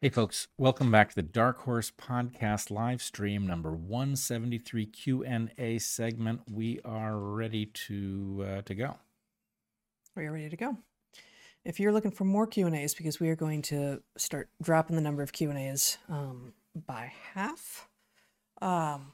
[0.00, 6.42] Hey, folks, welcome back to the Dark Horse Podcast live stream number 173 Q&A segment.
[6.48, 8.96] We are ready to uh, to go.
[10.14, 10.76] We are ready to go.
[11.64, 15.20] If you're looking for more Q&As, because we are going to start dropping the number
[15.20, 16.52] of Q&As um,
[16.86, 17.88] by half,
[18.62, 19.10] um,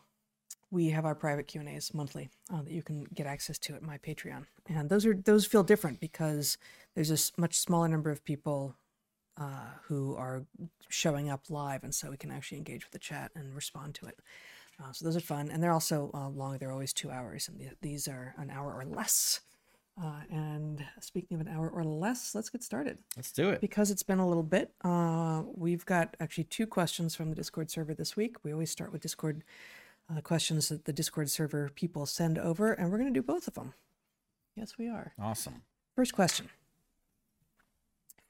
[0.71, 3.97] we have our private Q&As monthly uh, that you can get access to at my
[3.97, 4.45] Patreon.
[4.69, 6.59] And those are those feel different because
[6.95, 8.77] there's a much smaller number of people
[9.37, 10.45] uh, who are
[10.89, 14.07] showing up live, and so we can actually engage with the chat and respond to
[14.07, 14.19] it.
[14.83, 16.59] Uh, so those are fun, and they're also uh, long.
[16.59, 19.41] They're always two hours, and the, these are an hour or less.
[20.03, 22.99] Uh, and speaking of an hour or less, let's get started.
[23.17, 23.61] Let's do it.
[23.61, 27.71] Because it's been a little bit, uh, we've got actually two questions from the Discord
[27.71, 28.37] server this week.
[28.43, 29.45] We always start with Discord
[30.11, 33.47] uh, questions that the Discord server people send over, and we're going to do both
[33.47, 33.75] of them.
[34.57, 35.13] Yes, we are.
[35.21, 35.63] Awesome.
[35.95, 36.49] First question.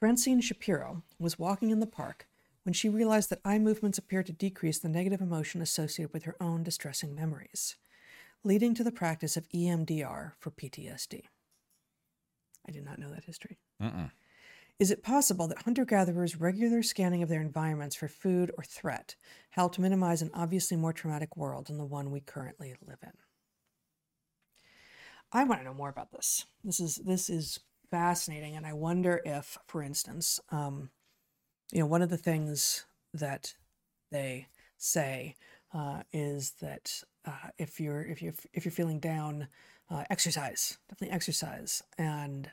[0.04, 2.28] Francine Shapiro was walking in the park
[2.64, 6.36] when she realized that eye movements appeared to decrease the negative emotion associated with her
[6.42, 7.76] own distressing memories,
[8.42, 11.22] leading to the practice of EMDR for PTSD.
[12.68, 13.56] I did not know that history.
[13.82, 14.10] Mm-mm.
[14.78, 19.16] Is it possible that hunter gatherers' regular scanning of their environments for food or threat
[19.52, 23.12] helped minimize an obviously more traumatic world than the one we currently live in?
[25.32, 26.44] I want to know more about this.
[26.62, 27.60] This is this is
[27.94, 30.90] fascinating, and I wonder if, for instance, um,
[31.70, 33.54] you know, one of the things that
[34.10, 35.36] they say
[35.72, 39.46] uh, is that uh, if you're if you're if you're feeling down,
[39.88, 42.50] uh, exercise, definitely exercise, and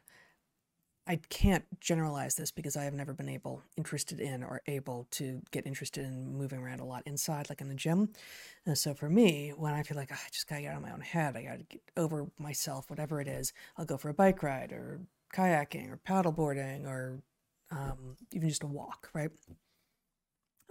[1.08, 5.42] I can't generalize this because I have never been able interested in or able to
[5.50, 8.14] get interested in moving around a lot inside, like in the gym.
[8.68, 10.84] And so for me, when I feel like "Ah, I just gotta get out of
[10.84, 14.14] my own head, I gotta get over myself, whatever it is, I'll go for a
[14.14, 15.02] bike ride or
[15.34, 17.22] kayaking or paddleboarding or
[17.72, 19.32] um, even just a walk, right?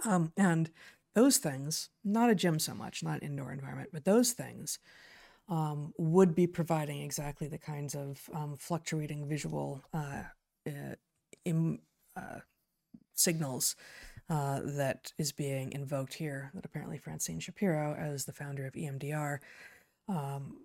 [0.05, 0.71] Um, and
[1.15, 4.79] those things, not a gym so much, not indoor environment, but those things
[5.49, 10.23] um, would be providing exactly the kinds of um, fluctuating visual uh,
[10.67, 10.95] uh,
[11.45, 11.81] im,
[12.17, 12.41] uh,
[13.15, 13.75] signals
[14.29, 16.51] uh, that is being invoked here.
[16.55, 19.39] That apparently Francine Shapiro, as the founder of EMDR,
[20.09, 20.59] um,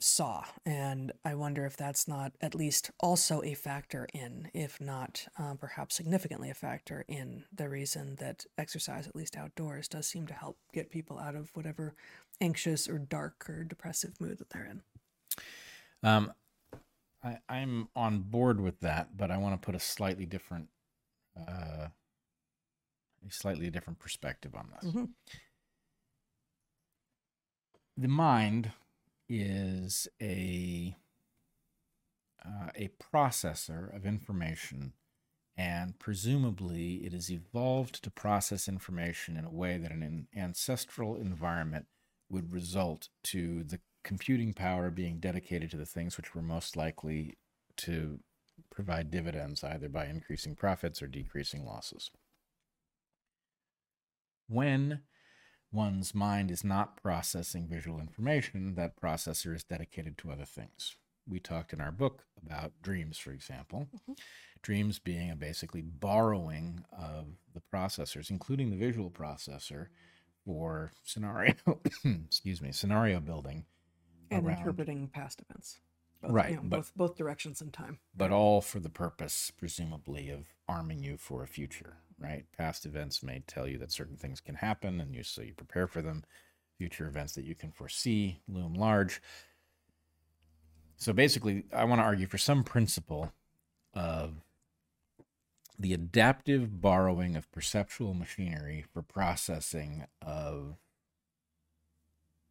[0.00, 0.44] saw.
[0.64, 5.58] And I wonder if that's not at least also a factor in, if not um,
[5.58, 10.34] perhaps significantly a factor in the reason that exercise, at least outdoors, does seem to
[10.34, 11.94] help get people out of whatever
[12.40, 14.82] anxious or dark or depressive mood that they're in.
[16.02, 16.32] Um,
[17.24, 20.68] I, I'm on board with that, but I want to put a slightly different,
[21.36, 21.88] uh,
[23.26, 24.92] a slightly different perspective on this.
[24.92, 25.08] Mhm.
[27.96, 28.70] The mind
[29.28, 30.96] is a
[32.44, 34.92] uh, a processor of information,
[35.56, 41.86] and presumably it has evolved to process information in a way that an ancestral environment
[42.30, 47.36] would result to the computing power being dedicated to the things which were most likely
[47.76, 48.20] to
[48.70, 52.10] provide dividends either by increasing profits or decreasing losses.
[54.48, 55.00] When
[55.72, 60.96] one's mind is not processing visual information, that processor is dedicated to other things.
[61.28, 63.88] We talked in our book about dreams, for example.
[63.94, 64.12] Mm-hmm.
[64.62, 69.88] Dreams being a basically borrowing of the processors, including the visual processor,
[70.46, 71.54] for scenario,
[72.26, 73.66] excuse me, scenario building,
[74.30, 75.78] And around- interpreting past events.
[76.22, 77.98] Both, Right, you know, but- both, both directions in time.
[78.16, 81.98] but all for the purpose, presumably, of arming you for a future.
[82.20, 82.44] Right?
[82.56, 85.86] Past events may tell you that certain things can happen, and you so you prepare
[85.86, 86.24] for them.
[86.76, 89.20] Future events that you can foresee loom large.
[90.96, 93.32] So basically, I want to argue for some principle
[93.94, 94.42] of
[95.78, 100.76] the adaptive borrowing of perceptual machinery for processing of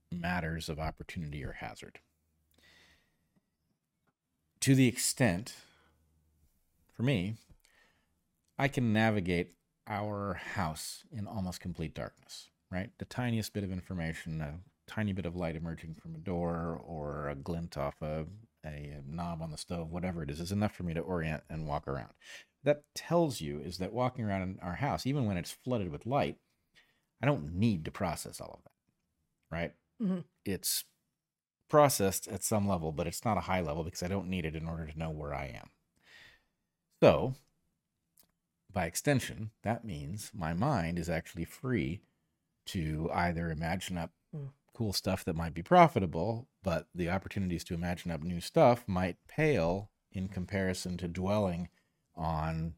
[0.09, 1.99] matters of opportunity or hazard.
[4.61, 5.55] To the extent,
[6.95, 7.35] for me,
[8.57, 9.53] I can navigate
[9.87, 12.89] our house in almost complete darkness, right?
[12.99, 17.29] The tiniest bit of information, a tiny bit of light emerging from a door or
[17.29, 18.25] a glint off a,
[18.65, 21.67] a knob on the stove, whatever it is, is enough for me to orient and
[21.67, 22.13] walk around.
[22.63, 26.05] That tells you is that walking around in our house, even when it's flooded with
[26.05, 26.37] light,
[27.21, 29.73] I don't need to process all of that, right?
[30.01, 30.25] Mhm.
[30.45, 30.85] It's
[31.69, 34.55] processed at some level, but it's not a high level because I don't need it
[34.55, 35.69] in order to know where I am.
[37.01, 37.35] So,
[38.77, 42.01] by extension, that means my mind is actually free
[42.67, 44.51] to either imagine up Mm.
[44.73, 49.17] cool stuff that might be profitable, but the opportunities to imagine up new stuff might
[49.27, 51.69] pale in comparison to dwelling
[52.15, 52.75] on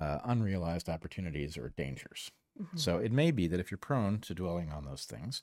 [0.00, 2.30] uh, unrealized opportunities or dangers.
[2.60, 2.78] Mhm.
[2.78, 5.42] So it may be that if you're prone to dwelling on those things,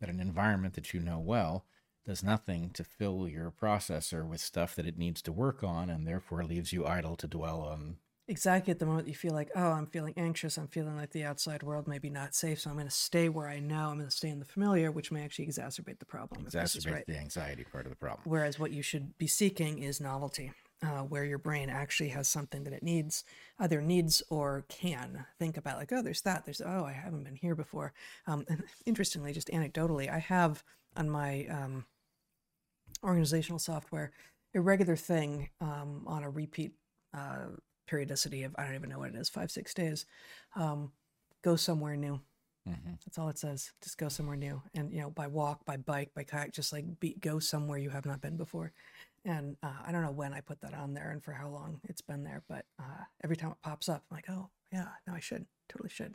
[0.00, 1.66] that an environment that you know well
[2.04, 6.06] does nothing to fill your processor with stuff that it needs to work on and
[6.06, 7.98] therefore leaves you idle to dwell on.
[8.26, 10.56] Exactly at the moment you feel like, oh, I'm feeling anxious.
[10.56, 12.60] I'm feeling like the outside world may be not safe.
[12.60, 13.88] So I'm going to stay where I know.
[13.90, 16.44] I'm going to stay in the familiar, which may actually exacerbate the problem.
[16.44, 17.06] Exacerbate right.
[17.06, 18.22] the anxiety part of the problem.
[18.24, 22.64] Whereas what you should be seeking is novelty, uh, where your brain actually has something
[22.64, 23.24] that it needs,
[23.58, 25.76] either needs or can think about.
[25.76, 26.44] Like, oh, there's that.
[26.44, 27.92] There's oh, I haven't been here before.
[28.26, 30.64] Um, and interestingly, just anecdotally, I have
[30.96, 31.84] on my um,
[33.02, 34.12] organizational software
[34.54, 36.72] a regular thing um, on a repeat
[37.12, 37.46] uh,
[37.86, 40.06] periodicity of I don't even know what it is, five six days.
[40.56, 40.92] Um,
[41.42, 42.20] go somewhere new.
[42.66, 43.72] hmm That's all it says.
[43.82, 46.84] Just go somewhere new, and you know, by walk, by bike, by kayak, just like
[47.00, 48.72] be, go somewhere you have not been before.
[49.24, 51.80] And uh, I don't know when I put that on there and for how long
[51.84, 55.14] it's been there, but uh, every time it pops up, I'm like, oh yeah, no,
[55.14, 56.14] I should, totally should,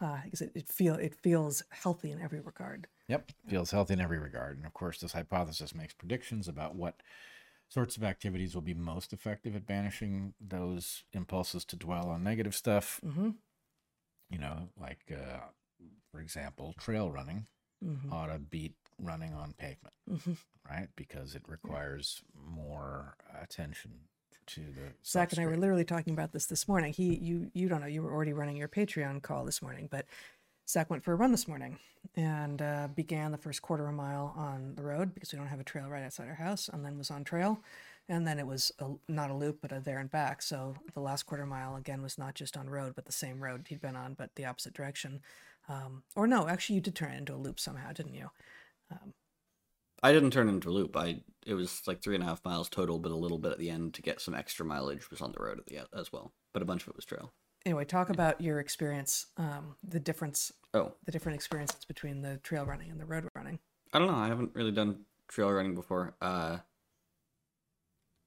[0.00, 2.86] uh, because it, it feel it feels healthy in every regard.
[3.08, 4.56] Yep, feels healthy in every regard.
[4.56, 7.02] And of course, this hypothesis makes predictions about what
[7.68, 12.54] sorts of activities will be most effective at banishing those impulses to dwell on negative
[12.54, 13.00] stuff.
[13.04, 13.30] Mm-hmm.
[14.30, 15.40] You know, like, uh,
[16.10, 17.46] for example, trail running
[17.84, 18.12] Mm-hmm.
[18.12, 20.32] ought to beat running on pavement, hmm
[20.70, 20.88] right?
[20.96, 23.90] Because it requires more attention
[24.46, 24.94] to the.
[25.04, 26.94] Zach and I were literally talking about this this morning.
[26.94, 30.06] He, you, you don't know, you were already running your Patreon call this morning, but
[30.68, 31.78] Zach went for a run this morning
[32.16, 35.48] and uh, began the first quarter of a mile on the road because we don't
[35.48, 37.60] have a trail right outside our house, and then was on trail,
[38.08, 40.42] and then it was a, not a loop but a there and back.
[40.42, 43.66] So the last quarter mile again was not just on road, but the same road
[43.68, 45.20] he'd been on, but the opposite direction.
[45.68, 48.30] Um, or no, actually, you did turn it into a loop somehow, didn't you?
[50.02, 50.96] I didn't turn into a loop.
[50.96, 53.58] I it was like three and a half miles total, but a little bit at
[53.58, 56.32] the end to get some extra mileage was on the road at the as well.
[56.52, 57.32] But a bunch of it was trail.
[57.66, 62.66] Anyway, talk about your experience, um, the difference, Oh, the different experiences between the trail
[62.66, 63.58] running and the road running.
[63.92, 64.14] I don't know.
[64.16, 66.14] I haven't really done trail running before.
[66.20, 66.58] Uh,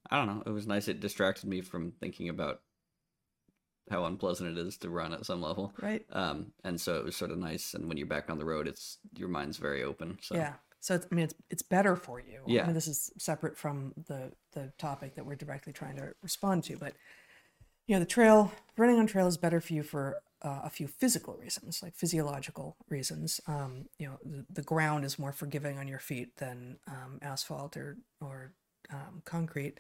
[0.10, 0.44] I don't know.
[0.46, 0.88] It was nice.
[0.88, 2.62] It distracted me from thinking about
[3.92, 5.74] how unpleasant it is to run at some level.
[5.82, 6.06] Right.
[6.12, 7.74] Um, and so it was sort of nice.
[7.74, 10.18] And when you're back on the road, it's your mind's very open.
[10.22, 10.54] So Yeah.
[10.80, 12.40] So it's, I mean, it's it's better for you.
[12.48, 12.66] I Yeah.
[12.66, 16.78] mean, this is separate from the the topic that we're directly trying to respond to,
[16.78, 16.94] but
[17.88, 20.88] you know, the trail running on trail is better for you for uh, a few
[20.88, 23.42] physical reasons, like physiological reasons.
[23.48, 27.76] Um, you know, the, the ground is more forgiving on your feet than um, asphalt
[27.78, 28.54] or or
[28.92, 29.80] um, concrete,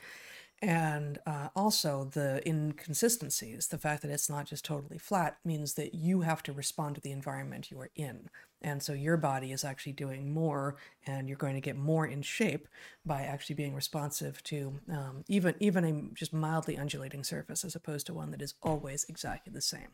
[0.61, 3.67] and uh, also the inconsistencies.
[3.67, 7.01] The fact that it's not just totally flat means that you have to respond to
[7.01, 8.29] the environment you are in.
[8.61, 12.23] And so your body is actually doing more, and you're going to get more in
[12.23, 12.67] shape
[13.05, 18.07] by actually being responsive to um, even even a just mildly undulating surface, as opposed
[18.07, 19.89] to one that is always exactly the same.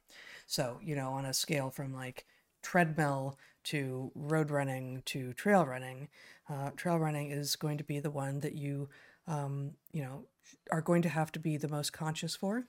[0.48, 2.25] So you know, on a scale from like
[2.62, 6.07] treadmill to road running to trail running,
[6.50, 8.88] uh, trail running is going to be the one that you
[9.28, 10.25] um, you know
[10.72, 12.66] are going to have to be the most conscious for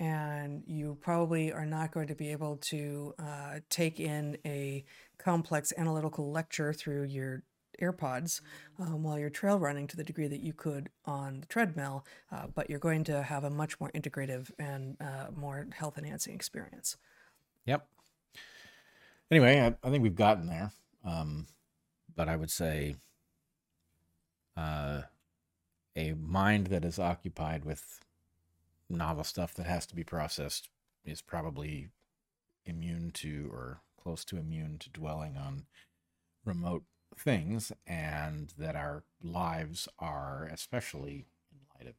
[0.00, 4.82] and you probably are not going to be able to uh, take in a
[5.18, 7.42] complex analytical lecture through your
[7.80, 8.40] AirPods
[8.78, 12.46] um, while you're trail running to the degree that you could on the treadmill, uh,
[12.54, 16.96] but you're going to have a much more integrative and uh, more health enhancing experience.
[17.66, 17.86] Yep.
[19.30, 20.72] Anyway, I, I think we've gotten there.
[21.04, 21.46] Um,
[22.14, 22.96] but I would say
[24.56, 25.02] uh,
[25.96, 28.00] a mind that is occupied with
[28.88, 30.68] novel stuff that has to be processed
[31.04, 31.88] is probably
[32.64, 35.66] immune to or close to immune to dwelling on
[36.44, 36.84] remote
[37.16, 41.94] things, and that our lives are, especially in light of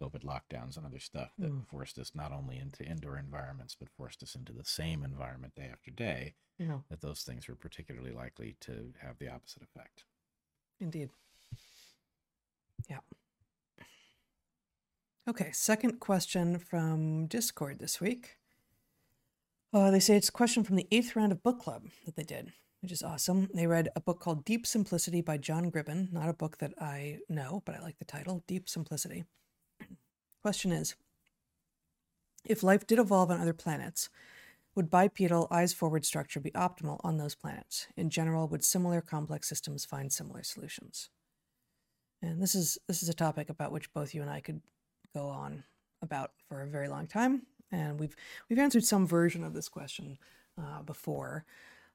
[0.00, 1.66] COVID lockdowns and other stuff, that Mm.
[1.66, 5.68] forced us not only into indoor environments, but forced us into the same environment day
[5.68, 10.04] after day, Yeah, that those things were particularly likely to have the opposite effect.
[10.80, 11.10] indeed.
[12.88, 12.98] Yeah.
[15.28, 18.38] Okay, second question from Discord this week.
[19.72, 22.22] Uh, they say it's a question from the eighth round of book club that they
[22.22, 23.48] did, which is awesome.
[23.52, 27.18] They read a book called Deep Simplicity by John Gribbin, not a book that I
[27.28, 29.24] know, but I like the title Deep Simplicity.
[30.42, 30.94] Question is
[32.46, 34.08] If life did evolve on other planets,
[34.74, 37.88] would bipedal eyes forward structure be optimal on those planets?
[37.96, 41.10] In general, would similar complex systems find similar solutions?
[42.22, 44.60] And this is this is a topic about which both you and I could
[45.14, 45.64] go on
[46.02, 48.14] about for a very long time, and we've
[48.48, 50.18] we've answered some version of this question
[50.60, 51.44] uh, before.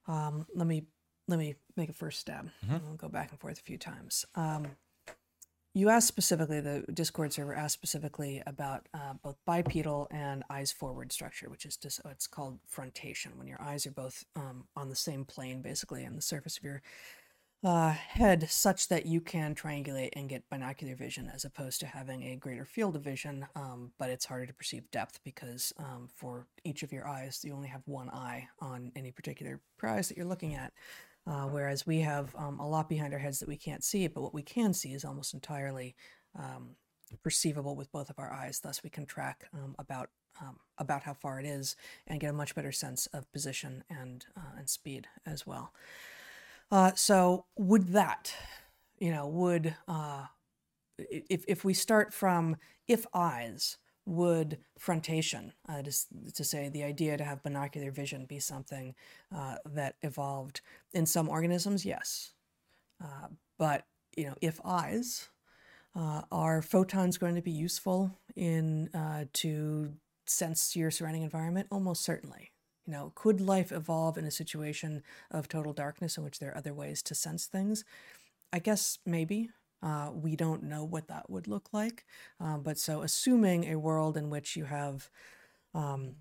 [0.08, 0.86] Um, let me
[1.28, 2.50] let me make a first stab.
[2.66, 2.76] Mhm.
[2.76, 4.26] and We'll go back and forth a few times.
[4.36, 4.68] Um,
[5.76, 11.12] you asked specifically, the Discord server asked specifically about uh, both bipedal and eyes forward
[11.12, 14.96] structure, which is just it's called frontation, when your eyes are both um, on the
[14.96, 16.82] same plane, basically, on the surface of your
[17.64, 22.24] uh, head, such that you can triangulate and get binocular vision, as opposed to having
[22.24, 23.46] a greater field of vision.
[23.56, 27.54] Um, but it's harder to perceive depth because um, for each of your eyes, you
[27.54, 30.74] only have one eye on any particular prize that you're looking at.
[31.26, 34.22] Uh, whereas we have um, a lot behind our heads that we can't see, but
[34.22, 35.96] what we can see is almost entirely
[36.38, 36.76] um,
[37.24, 38.60] perceivable with both of our eyes.
[38.60, 40.10] Thus, we can track um, about
[40.42, 41.76] um, about how far it is
[42.08, 45.72] and get a much better sense of position and uh, and speed as well.
[46.74, 48.34] Uh, so, would that,
[48.98, 50.26] you know, would uh,
[50.98, 53.78] if if we start from if eyes
[54.08, 55.92] would frontation, uh, to,
[56.34, 58.96] to say the idea to have binocular vision be something
[59.36, 60.62] uh, that evolved
[60.94, 61.86] in some organisms?
[61.86, 62.32] Yes.
[63.04, 63.28] Uh,
[63.60, 63.86] but,
[64.18, 65.30] you know, if eyes,
[65.96, 68.90] uh, are photons going to be useful in
[69.34, 69.94] to
[70.26, 71.68] sense your surrounding environment?
[71.72, 72.53] Almost certainly.
[72.86, 76.58] You know, could life evolve in a situation of total darkness in which there are
[76.58, 77.86] other ways to sense things?
[78.52, 79.50] I guess maybe.
[79.82, 82.06] Uh, we don't know what that would look like.
[82.40, 85.10] Um, but so, assuming a world in which you have,
[85.74, 86.16] um,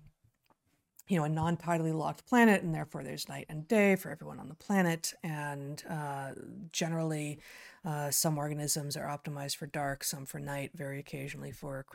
[1.07, 4.39] you know, a non tidally locked planet, and therefore there's night and day for everyone
[4.39, 6.31] on the planet, and uh,
[6.73, 7.39] generally
[7.85, 11.85] uh, some organisms are optimized for dark, some for night, very occasionally for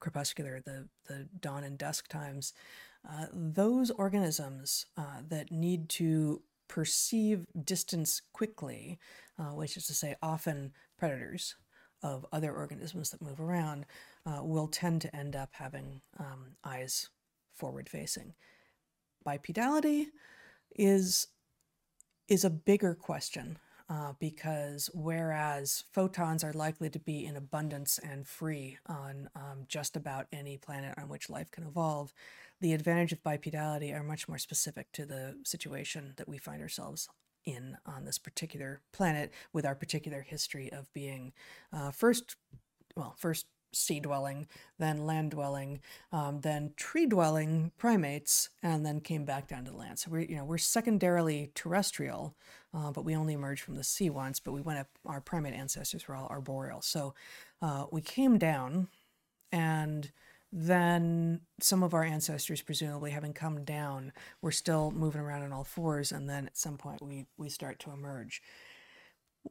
[0.00, 2.52] crepuscular, the, the dawn and dusk times.
[3.08, 8.98] Uh, those organisms uh, that need to perceive distance quickly,
[9.38, 11.56] uh, which is to say, often predators
[12.02, 13.86] of other organisms that move around,
[14.26, 17.10] uh, will tend to end up having um, eyes
[17.54, 18.34] forward facing.
[19.26, 20.06] Bipedality
[20.76, 21.28] is
[22.28, 23.58] is a bigger question
[23.90, 29.96] uh, because whereas photons are likely to be in abundance and free on um, just
[29.96, 32.14] about any planet on which life can evolve,
[32.62, 37.08] the advantage of bipedality are much more specific to the situation that we find ourselves
[37.44, 41.32] in on this particular planet with our particular history of being
[41.72, 42.36] uh, first,
[42.96, 44.46] well, first sea dwelling,
[44.78, 45.80] then land dwelling,
[46.12, 49.98] um, then tree dwelling primates, and then came back down to land.
[49.98, 52.36] So we're you know we're secondarily terrestrial,
[52.72, 54.38] uh, but we only emerged from the sea once.
[54.38, 54.88] But we went up.
[55.04, 56.82] Our primate ancestors were all arboreal.
[56.82, 57.14] So
[57.60, 58.88] uh, we came down,
[59.50, 60.12] and
[60.52, 65.64] then some of our ancestors, presumably having come down, were still moving around on all
[65.64, 68.42] fours, and then at some point we we start to emerge.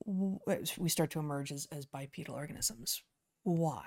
[0.05, 3.01] We start to emerge as, as bipedal organisms.
[3.43, 3.83] Why?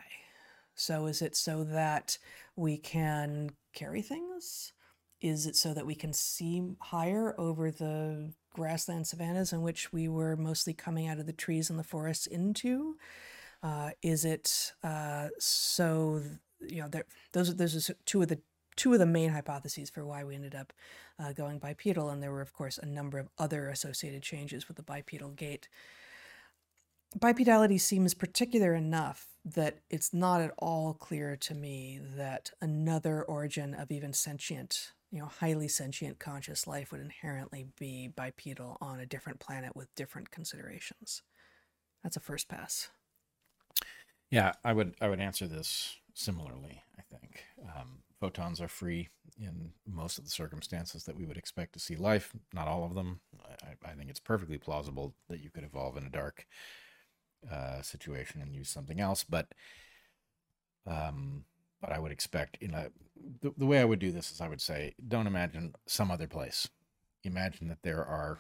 [0.75, 2.19] So is it so that
[2.57, 4.73] we can carry things?
[5.21, 10.09] Is it so that we can see higher over the grassland savannas in which we
[10.09, 12.97] were mostly coming out of the trees and the forests into?
[13.63, 16.21] Uh, is it uh, so
[16.69, 18.41] you know, there, those those are two of the
[18.77, 20.73] two of the main hypotheses for why we ended up
[21.19, 24.77] uh, going bipedal, and there were of course a number of other associated changes with
[24.77, 25.69] the bipedal gait.
[27.19, 33.75] Bipedality seems particular enough that it's not at all clear to me that another origin
[33.75, 39.07] of even sentient, you know, highly sentient conscious life would inherently be bipedal on a
[39.07, 41.23] different planet with different considerations.
[42.03, 42.89] That's a first pass.
[44.31, 47.45] Yeah, I would I would answer this similarly, I think.
[47.77, 51.97] Um, photons are free in most of the circumstances that we would expect to see
[51.97, 53.21] life, not all of them.
[53.63, 56.47] I, I think it's perfectly plausible that you could evolve in a dark
[57.51, 59.49] uh, situation and use something else, but
[60.87, 61.45] um,
[61.81, 62.89] but I would expect, you know,
[63.43, 66.27] the, the way I would do this is I would say, don't imagine some other
[66.27, 66.69] place.
[67.25, 68.39] Imagine that there are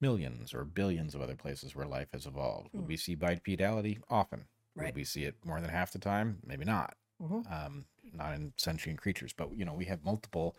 [0.00, 2.70] millions or billions of other places where life has evolved.
[2.74, 4.46] Would we see bipedality often?
[4.76, 4.86] Right.
[4.86, 6.38] Would we see it more than half the time?
[6.44, 6.94] Maybe not.
[7.22, 7.52] Mm-hmm.
[7.52, 10.56] Um, not in sentient creatures, but you know, we have multiple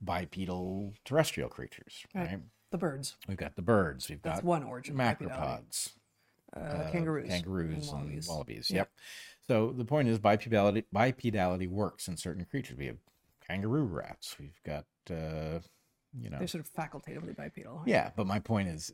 [0.00, 2.26] bipedal terrestrial creatures, right?
[2.26, 2.40] right?
[2.70, 3.16] The birds.
[3.26, 4.08] We've got the birds.
[4.08, 4.96] We've That's got one origin.
[4.96, 5.90] Macropods.
[6.54, 7.28] Uh, uh, kangaroos.
[7.28, 8.26] Kangaroos and wallabies.
[8.26, 8.70] And wallabies.
[8.70, 8.90] Yep.
[9.46, 12.76] So the point is bipedality bipedality works in certain creatures.
[12.76, 12.98] We have
[13.46, 14.36] kangaroo rats.
[14.38, 15.60] We've got uh,
[16.18, 17.82] you know they're sort of facultatively bipedal.
[17.86, 18.92] Yeah, but my point is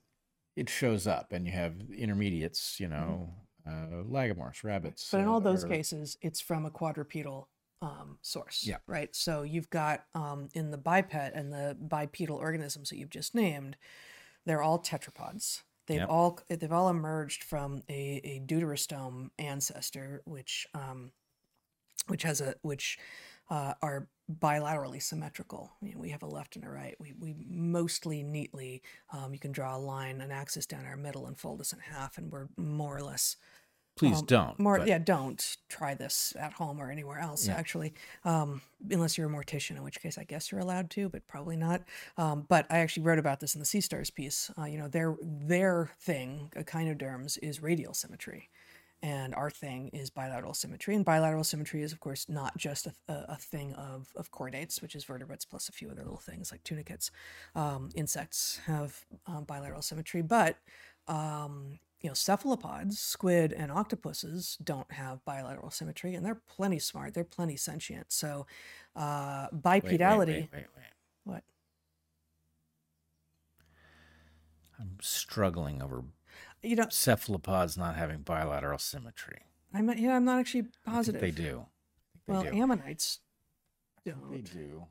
[0.55, 5.09] it shows up and you have intermediates, you know, mm-hmm uh, lagomorphs, rabbits.
[5.11, 7.49] But in all those cases, it's from a quadrupedal
[7.83, 8.65] um, source.
[8.67, 8.79] Yeah.
[8.87, 9.15] Right.
[9.15, 13.77] So you've got um, in the biped and the bipedal organisms that you've just named,
[14.47, 15.63] they're all tetrapods.
[15.87, 16.09] They've yep.
[16.09, 21.11] all they've all emerged from a, a deuterostome ancestor, which um,
[22.07, 22.99] which has a which
[23.51, 25.73] uh, are bilaterally symmetrical.
[25.83, 26.95] You know, we have a left and a right.
[26.99, 31.27] We, we mostly neatly, um, you can draw a line, an axis down our middle
[31.27, 33.37] and fold us in half, and we're more or less
[33.97, 34.59] Please Um, don't.
[34.59, 37.47] More, but- yeah, don't try this at home or anywhere else.
[37.47, 37.55] Yeah.
[37.55, 38.61] Actually, um,
[38.91, 41.83] unless you're a mortician, in which case I guess you're allowed to, but probably not.
[42.17, 44.51] Um, but I actually wrote about this in the Sea Stars piece.
[44.59, 48.51] Uh, you know, their their thing, echinoderms, is radial symmetry,
[49.01, 50.97] and our thing is bilateral symmetry.
[50.97, 54.83] And bilateral symmetry is, of course, not just a, a, a thing of of chordates,
[54.83, 57.13] which is vertebrates plus a few other little things like tunicates.
[57.55, 60.57] Um, insects have um, bilateral symmetry, but
[61.07, 67.15] um, you know, cephalopods, squid, and octopuses don't have bilateral symmetry, and they're plenty smart.
[67.15, 68.13] They're plenty sentient.
[68.13, 68.47] So,
[68.95, 70.27] uh, bipedality.
[70.27, 70.93] Wait, wait, wait,
[71.25, 71.45] What?
[74.79, 76.05] I'm struggling over
[76.63, 79.39] You know, cephalopods not having bilateral symmetry.
[79.73, 81.23] I'm not, yeah, I'm not actually positive.
[81.23, 81.65] they do.
[82.29, 82.49] I Well, do.
[82.51, 83.21] ammonites
[84.05, 84.45] They don't.
[84.53, 84.85] do.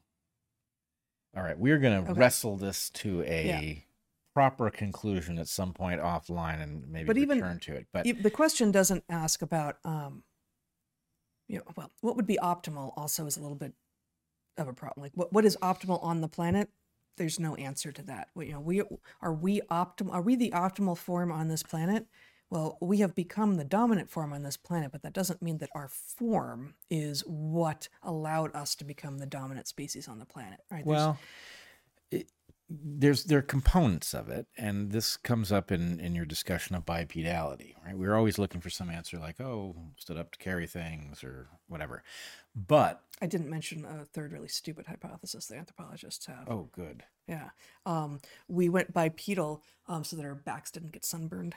[1.38, 2.20] All right, we're going to Okay.
[2.20, 3.84] wrestle this to a
[4.34, 7.88] proper conclusion at some point offline and maybe But even- return to it.
[7.92, 10.24] But The question doesn't ask about, um,
[11.48, 13.74] you know, well, what would be optimal also is a little bit
[14.58, 15.04] of a problem.
[15.04, 16.70] Like, what, what is optimal on the planet?
[17.18, 18.30] There's no answer to that.
[18.34, 18.82] We- You know, we
[19.22, 20.14] are we optimal?
[20.14, 22.08] Are we the optimal form on this planet?
[22.50, 25.70] Well, we have become the dominant form on this planet, but that doesn't mean that
[25.74, 30.86] our form is what allowed us to become the dominant species on the planet, right?
[30.86, 31.20] There's- well,
[32.12, 32.32] it,
[32.82, 36.86] there's there are components of it, and this comes up in in your discussion of
[36.86, 37.96] bipedality, right?
[37.98, 42.04] We're always looking for some answer like, oh, stood up to carry things or whatever.
[42.56, 46.50] But I didn't mention a third really stupid hypothesis the anthropologists have.
[46.50, 47.04] oh, good.
[47.28, 47.50] Yeah.
[47.86, 51.56] Um, we went bipedal um, so that our backs didn't get sunburned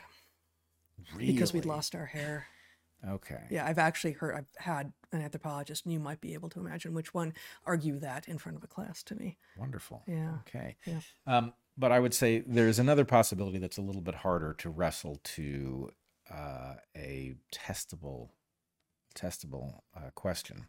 [1.14, 1.32] Really?
[1.32, 2.46] because we'd lost our hair.
[3.08, 3.42] Okay.
[3.50, 6.94] Yeah, I've actually heard, I've had an anthropologist, and you might be able to imagine
[6.94, 7.34] which one,
[7.64, 9.38] argue that in front of a class to me.
[9.56, 10.02] Wonderful.
[10.06, 10.38] Yeah.
[10.46, 10.76] Okay.
[10.84, 11.00] Yeah.
[11.26, 15.20] Um, but I would say there's another possibility that's a little bit harder to wrestle
[15.22, 15.90] to
[16.32, 18.30] uh, a testable,
[19.14, 20.66] testable uh, question.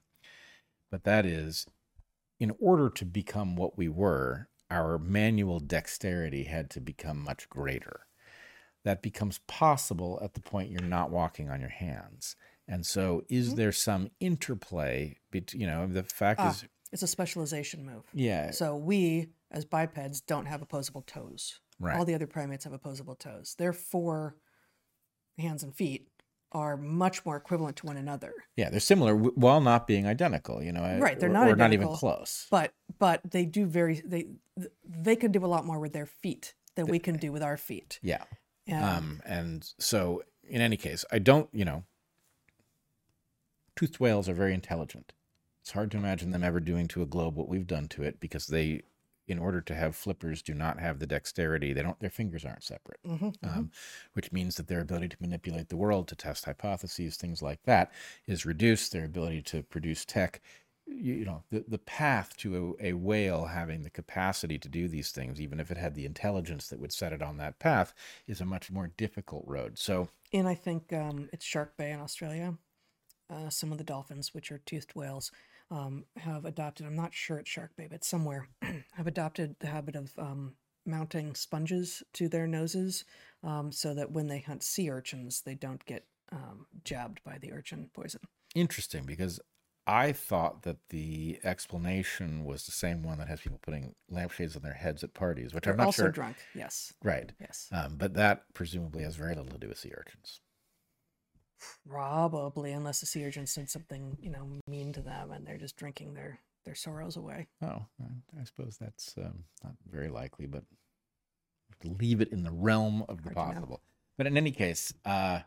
[0.91, 1.65] But that is,
[2.39, 8.06] in order to become what we were, our manual dexterity had to become much greater.
[8.83, 12.35] That becomes possible at the point you're not walking on your hands.
[12.69, 15.17] And so, is there some interplay?
[15.31, 18.03] between you know, the fact Ah, is, It's a specialization move.
[18.13, 21.59] yeah, So we, as bipeds, don't have opposable toes.
[21.79, 21.97] right.
[21.97, 23.55] All the other primates have opposable toes.
[23.57, 24.35] Their four
[25.37, 26.07] hands and feet
[26.53, 28.33] are much more equivalent to one another.
[28.55, 30.63] Yeah, they're similar w- while not being identical.
[30.63, 32.47] You know, Right, they're or- not or not even close.
[32.49, 34.27] but but they do very they
[34.85, 37.57] they can do a lot more with their feet than we can do with our
[37.57, 37.99] feet.
[38.01, 38.23] Yeah.
[38.67, 41.49] And Um, and so, in any case, I don't.
[41.53, 41.83] You know,
[43.75, 45.13] toothed whales are very intelligent.
[45.61, 48.19] It's hard to imagine them ever doing to a globe what we've done to it
[48.19, 48.81] because they,
[49.27, 51.73] in order to have flippers, do not have the dexterity.
[51.73, 51.99] They don't.
[51.99, 52.99] Their fingers aren't separate.
[53.05, 53.57] Mhm, mhm.
[53.57, 53.71] um,
[54.13, 57.91] which means that their ability to manipulate the world, to test hypotheses, things like that,
[58.25, 58.91] is reduced.
[58.91, 60.41] Their ability to produce tech,
[60.87, 65.11] you, know, the, the path to a, a whale having the capacity to do these
[65.11, 67.93] things, even if it had the intelligence that would set it on that path,
[68.27, 69.77] is a much more difficult road.
[69.77, 72.55] So, and I think um, it's Shark Bay in Australia.
[73.29, 75.31] Uh, some of the dolphins, which are toothed whales,
[75.69, 76.85] um, have adopted.
[76.85, 78.47] I'm not sure it's Shark Bay, but somewhere
[78.93, 80.53] have adopted the habit of um,
[80.85, 83.03] mounting sponges to their noses,
[83.43, 87.51] um, so that when they hunt sea urchins, they don't get um, jabbed by the
[87.51, 88.21] urchin poison.
[88.55, 89.39] interesting because
[89.87, 94.61] I thought that the explanation was the same one that has people putting lampshades on
[94.61, 96.11] their heads at parties, which They're I'm not also sure.
[96.11, 96.35] drunk.
[96.53, 96.93] Yes.
[97.03, 97.31] Right.
[97.39, 97.69] Yes.
[97.71, 100.41] Um, but that presumably has very little to do with sea urchins.
[101.89, 105.77] Probably, unless the sea urchin said something, you know, mean to them, and they're just
[105.77, 107.47] drinking their their sorrows away.
[107.61, 110.65] Oh, I- I suppose that's um, not very likely, but
[111.83, 113.81] leave it in the realm of the Hard possible.
[114.17, 115.39] But in any case, uh,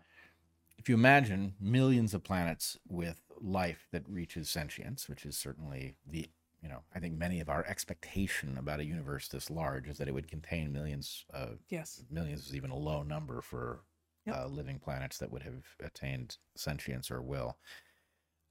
[0.78, 6.30] if you imagine millions of planets with life that reaches sentience, which is certainly the
[6.62, 10.08] you know I think many of our expectation about a universe this large is that
[10.08, 12.04] it would contain millions, uh, Yes.
[12.10, 13.84] millions is even a low number for
[14.26, 14.38] Yep.
[14.38, 17.58] uh, living planets that would have attained sentience or will.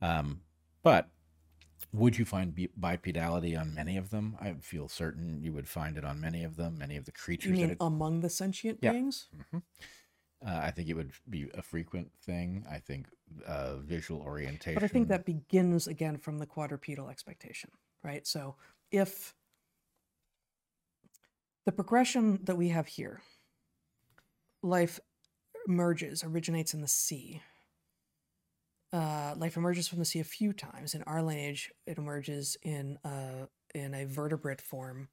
[0.02, 0.42] Um,
[0.84, 1.10] but
[1.94, 4.38] would you find bipedality on many of them?
[4.40, 6.78] I feel certain you would find it on many of them.
[6.78, 8.92] Many of the creatures You mean it, among the sentient Yeah.
[8.92, 9.30] beings?
[9.36, 9.64] Mhm.
[10.46, 12.66] Uh, I think it would be a frequent thing.
[12.70, 13.08] I think
[13.46, 14.76] uh, visual orientation.
[14.76, 17.72] But I think that begins again from the quadrupedal expectation,
[18.04, 18.26] right?
[18.26, 18.56] So
[18.92, 19.34] if
[21.66, 23.22] the progression that we have here,
[24.64, 25.00] life
[25.68, 27.42] emerges, originates in the sea.
[28.92, 30.96] Uh, life emerges from the sea a few times.
[30.96, 35.10] In our lineage, it emerges in a, in a vertebrate form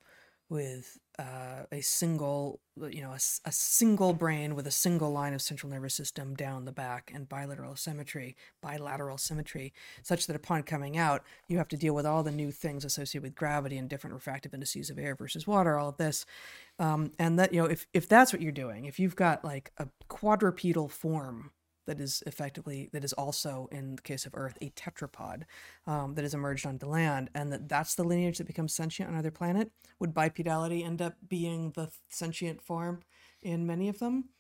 [0.48, 5.70] with uh, a single, you know, a single brain with a single line of central
[5.70, 11.24] nervous system down the back and bilateral symmetry, bilateral symmetry, such that upon coming out,
[11.48, 14.54] you have to deal with all the new things associated with gravity and different refractive
[14.54, 16.26] indices of air versus water, all of this.
[16.78, 19.72] Um, and that, you know, if, if that's what you're doing, if you've got like
[19.78, 21.50] a quadrupedal form
[21.87, 25.42] that is effectively that is also in the case of earth a tetrapod
[25.87, 29.14] um, that has emerged onto land and that that's the lineage that becomes sentient on
[29.14, 29.70] another planet?
[30.01, 33.03] Would bipedality end up being the sentient form
[33.42, 34.31] in many of them?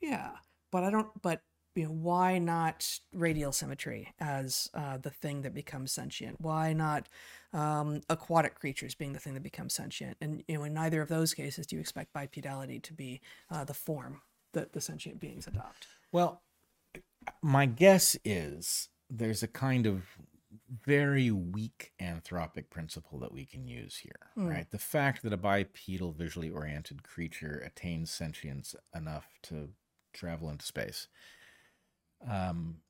[0.00, 0.32] Yeah
[0.72, 1.42] but i don't but
[1.74, 6.38] you know why not radial symmetry as uh, the thing that becomes sentient?
[6.38, 7.08] Why not
[7.54, 10.18] um, aquatic creatures being the thing that becomes sentient?
[10.20, 13.64] And you know in neither of those cases do you expect bipedality to be uh,
[13.64, 14.20] the form
[14.52, 15.86] that the sentient beings adopt.
[16.12, 16.42] Well,
[17.42, 20.18] my guess is there's a kind of
[20.68, 24.48] very weak anthropic principle that we can use here, Hmm.
[24.48, 24.70] right?
[24.70, 29.74] The fact that a bipedal, visually oriented creature attains sentience enough to
[30.12, 31.08] travel into space
[32.26, 32.82] um,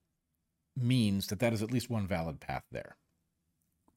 [0.76, 2.98] means that that is at least one valid path there.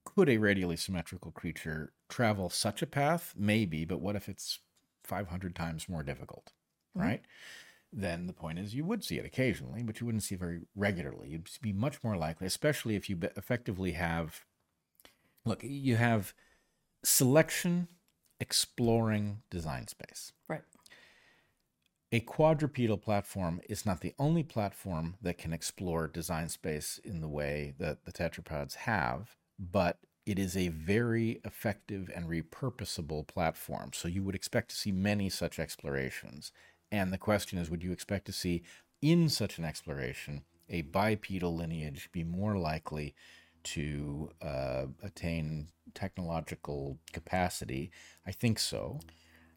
[0.05, 3.33] Could a radially symmetrical creature travel such a path?
[3.35, 4.59] Maybe, but what if it's
[5.03, 6.53] 500 times more difficult,
[6.95, 7.01] Mhm.
[7.03, 7.25] right?
[7.97, 10.61] Then the point is you would see it occasionally, but you wouldn't see it very
[10.75, 11.29] regularly.
[11.29, 14.43] You'd be much more likely, especially if you effectively have,
[15.45, 16.33] look, you have
[17.03, 17.87] selection
[18.41, 20.33] exploring design space.
[20.49, 20.63] right
[22.11, 27.29] A quadrupedal platform is not the only platform that can explore design space in the
[27.29, 33.91] way that the tetrapods have, but it is a very effective and repurposable platform.
[33.93, 36.51] So you would expect to see many such explorations.
[36.91, 38.63] And the question is would you expect to see
[39.01, 43.15] in such an exploration a bipedal lineage be more likely
[43.63, 47.91] to uh, attain technological capacity?
[48.25, 48.99] I think so.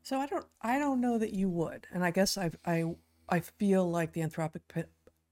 [0.03, 2.95] So I don't I don't know that you would, and I guess I I
[3.29, 4.85] I feel like the anthropic p-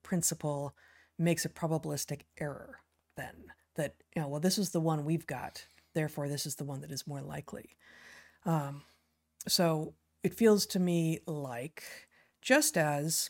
[0.03, 0.75] principle
[1.17, 2.79] makes a probabilistic error.
[3.15, 6.63] Then that you know well this is the one we've got, therefore this is the
[6.63, 7.75] one that is more likely.
[8.45, 8.83] Um,
[9.47, 11.83] so it feels to me like
[12.41, 13.29] just as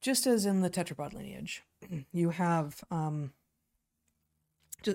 [0.00, 1.64] just as in the tetrapod lineage,
[2.12, 3.32] you have um,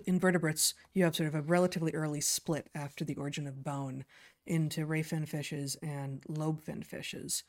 [0.06, 4.06] invertebrates, you have sort of a relatively early split after the origin of bone
[4.46, 7.44] into ray fin fishes and lobe fin fishes.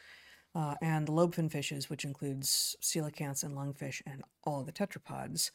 [0.55, 5.51] Uh, and the lobe fin fishes, which includes coelacanths and lungfish and all the tetrapods,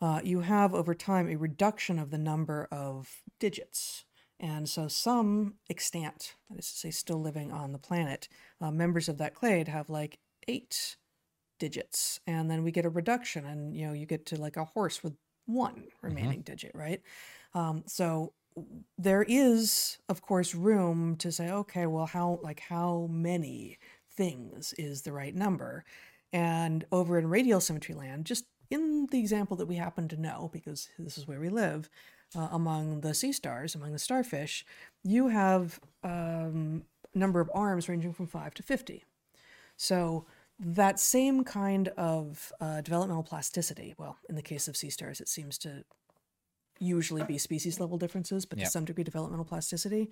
[0.00, 4.04] uh, you have over time a reduction of the number of digits.
[4.42, 8.28] And so some extant, that is to say, still living on the planet,
[8.60, 10.96] uh, members of that clade have like eight
[11.60, 12.18] digits.
[12.26, 15.04] And then we get a reduction, and you know, you get to like a horse
[15.04, 15.14] with
[15.46, 17.00] one remaining digit, right?
[17.54, 18.32] Um, so
[18.98, 23.78] there is, of course, room to say, okay, well, how like how many
[24.16, 25.84] things is the right number?
[26.32, 30.50] And over in radial symmetry land, just in the example that we happen to know,
[30.52, 31.88] because this is where we live,
[32.34, 34.64] uh, among the sea stars, among the starfish,
[35.04, 39.04] you have um, number of arms ranging from five to fifty.
[39.76, 40.26] So
[40.58, 45.28] that same kind of uh, developmental plasticity, well, in the case of sea stars, it
[45.28, 45.84] seems to
[46.78, 48.66] usually be species level differences, but Yep.
[48.66, 50.10] to some degree developmental plasticity.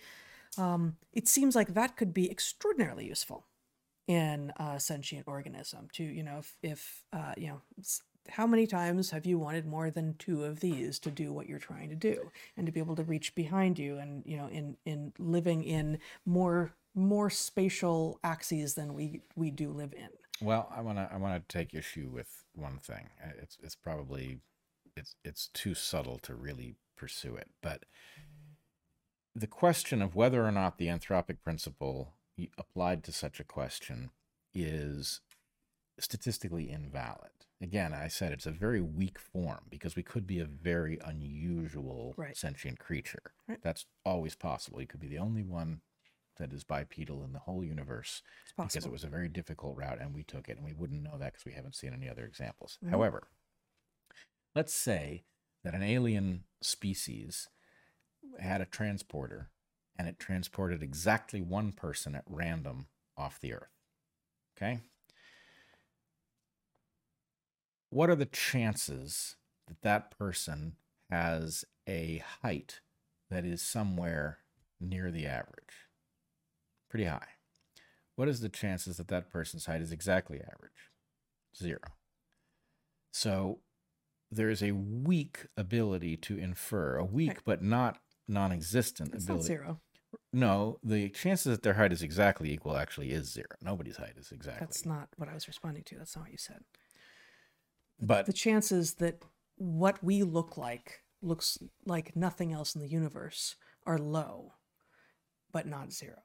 [0.58, 3.46] Um, it seems like that could be extraordinarily useful
[4.06, 5.88] in a sentient organism.
[5.94, 7.60] To you know, if, if uh, you know,
[8.28, 11.58] how many times have you wanted more than two of these to do what you're
[11.58, 14.76] trying to do, and to be able to reach behind you, and you know, in
[14.84, 20.08] in living in more more spatial axes than we we do live in.
[20.40, 23.10] Well, I want to I want to take issue with one thing.
[23.22, 24.40] Uh, It's it's probably
[24.96, 27.84] it's it's too subtle to really pursue it, but
[29.34, 32.14] the question of whether or not the anthropic principle
[32.58, 34.10] applied to such a question
[34.52, 35.20] is
[35.98, 37.30] statistically invalid.
[37.62, 42.14] Again, I said it's a very weak form because we could be a very unusual
[42.16, 42.36] Right.
[42.36, 43.34] sentient creature.
[43.46, 43.60] Right.
[43.62, 44.80] That's always possible.
[44.80, 45.82] You could be the only one
[46.36, 48.22] that is bipedal in the whole universe
[48.56, 51.18] because it was a very difficult route and we took it and we wouldn't know
[51.18, 52.78] that because we haven't seen any other examples.
[52.82, 52.90] Mhm.
[52.90, 53.28] However,
[54.54, 55.24] let's say
[55.62, 57.48] that an alien species
[58.38, 59.50] had a transporter
[59.96, 63.70] and it transported exactly one person at random off the earth.
[64.56, 64.80] Okay?
[67.90, 70.76] What are the chances that that person
[71.10, 72.80] has a height
[73.30, 74.38] that is somewhere
[74.80, 75.88] near the average?
[76.88, 77.26] Pretty high.
[78.16, 80.90] What is the chances that that person's height is exactly average?
[81.56, 81.80] Zero.
[83.12, 83.60] So
[84.30, 87.40] there is a weak ability to infer, a weak Right.
[87.44, 87.98] but not
[88.28, 89.46] non-existent It's not ability.
[89.48, 89.80] zero.
[90.32, 93.48] No, the chances that their height is exactly equal actually is zero.
[93.60, 94.64] Nobody's height is exactly.
[94.66, 95.98] That's not what I was responding to.
[95.98, 96.62] That's not what you said.
[98.00, 99.22] But The chances that
[99.56, 104.54] what we look like looks like nothing else in the universe are low,
[105.52, 106.22] but not zero.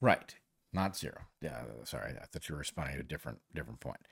[0.00, 0.34] Right.
[0.72, 1.22] Not zero.
[1.40, 2.14] Yeah, sorry.
[2.20, 4.06] I thought you were responding to a different different point.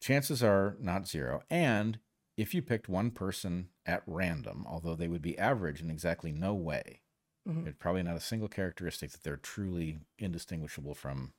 [0.00, 1.42] Chances are not zero.
[1.50, 1.98] And
[2.36, 6.54] if you picked one person at random, although they would be average in exactly no
[6.54, 7.02] way,
[7.46, 7.64] Mhm.
[7.64, 11.34] there's probably not a single characteristic that they're truly indistinguishable from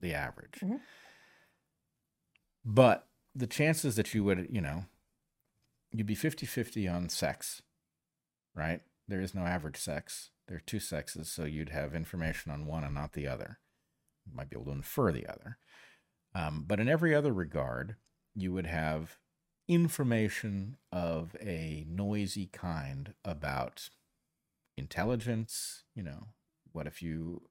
[0.00, 0.60] the average.
[0.60, 0.80] Mhm.
[2.64, 4.84] But the chances that you would, you know,
[5.92, 7.62] you'd be 50 50 on sex,
[8.54, 8.80] right?
[9.08, 10.30] There is no average sex.
[10.46, 13.58] There are two sexes, so you'd have information on one and not the other.
[14.26, 15.58] You might be able to infer the other.
[16.34, 17.96] Um, but in every other regard,
[18.34, 19.18] you would have
[19.68, 23.90] information of a noisy kind about
[24.76, 25.84] intelligence.
[25.94, 26.28] You know,
[26.72, 27.42] what if you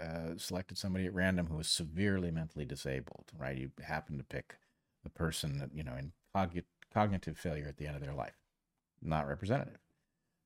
[0.00, 3.56] uh, selected somebody at random who was severely mentally disabled, right?
[3.56, 4.56] You happen to pick
[5.04, 8.36] a person that, you know, in cogn- cognitive failure at the end of their life.
[9.02, 9.78] Not representative.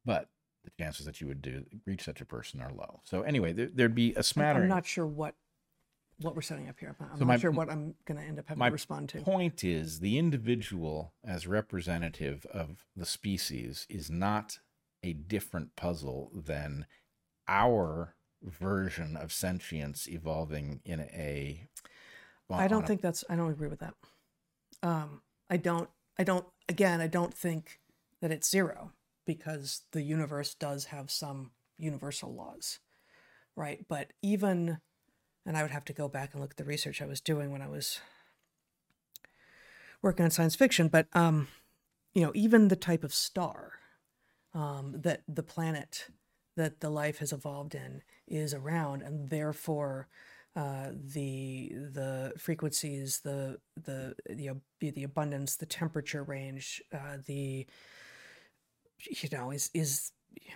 [0.05, 0.29] But
[0.65, 3.01] the chances that you would do reach such a person are low.
[3.05, 4.65] So anyway, there, there'd be a smattering.
[4.65, 5.35] I'm not sure what
[6.21, 6.95] what we're setting up here.
[7.01, 8.73] I'm not, So not my- sure what I'm going to end up having my to
[8.73, 9.19] respond to.
[9.19, 14.59] The point is the individual as representative of the species is not
[15.03, 16.87] a different puzzle than
[17.49, 21.69] our version of sentience evolving in a
[22.51, 23.25] I on don't a- think that's.
[23.31, 23.95] I don't agree with that.
[24.83, 25.89] Um, I don't.
[26.19, 26.45] I don't.
[26.69, 27.81] Again, I don't think
[28.21, 28.93] that it's zero
[29.27, 32.79] because the universe does have some universal laws,
[33.57, 33.85] right?
[33.89, 34.79] But even,
[35.47, 37.53] and I would have to go back and look at the research I was doing
[37.53, 38.01] when I was
[40.03, 40.89] working on science fiction.
[40.89, 41.49] But um,
[42.15, 43.73] you know, even the type of star
[44.55, 46.09] um, that the planet
[46.57, 50.09] that the life has evolved in is around, and therefore
[50.55, 57.67] uh, the the frequencies, the the the the abundance, the temperature range, uh, the
[59.11, 60.13] you know is is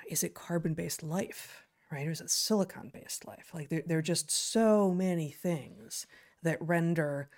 [0.08, 3.50] is it carbon based life, right, or is it silicon based life?
[3.54, 6.06] Like there there are just so many things
[6.42, 7.30] that render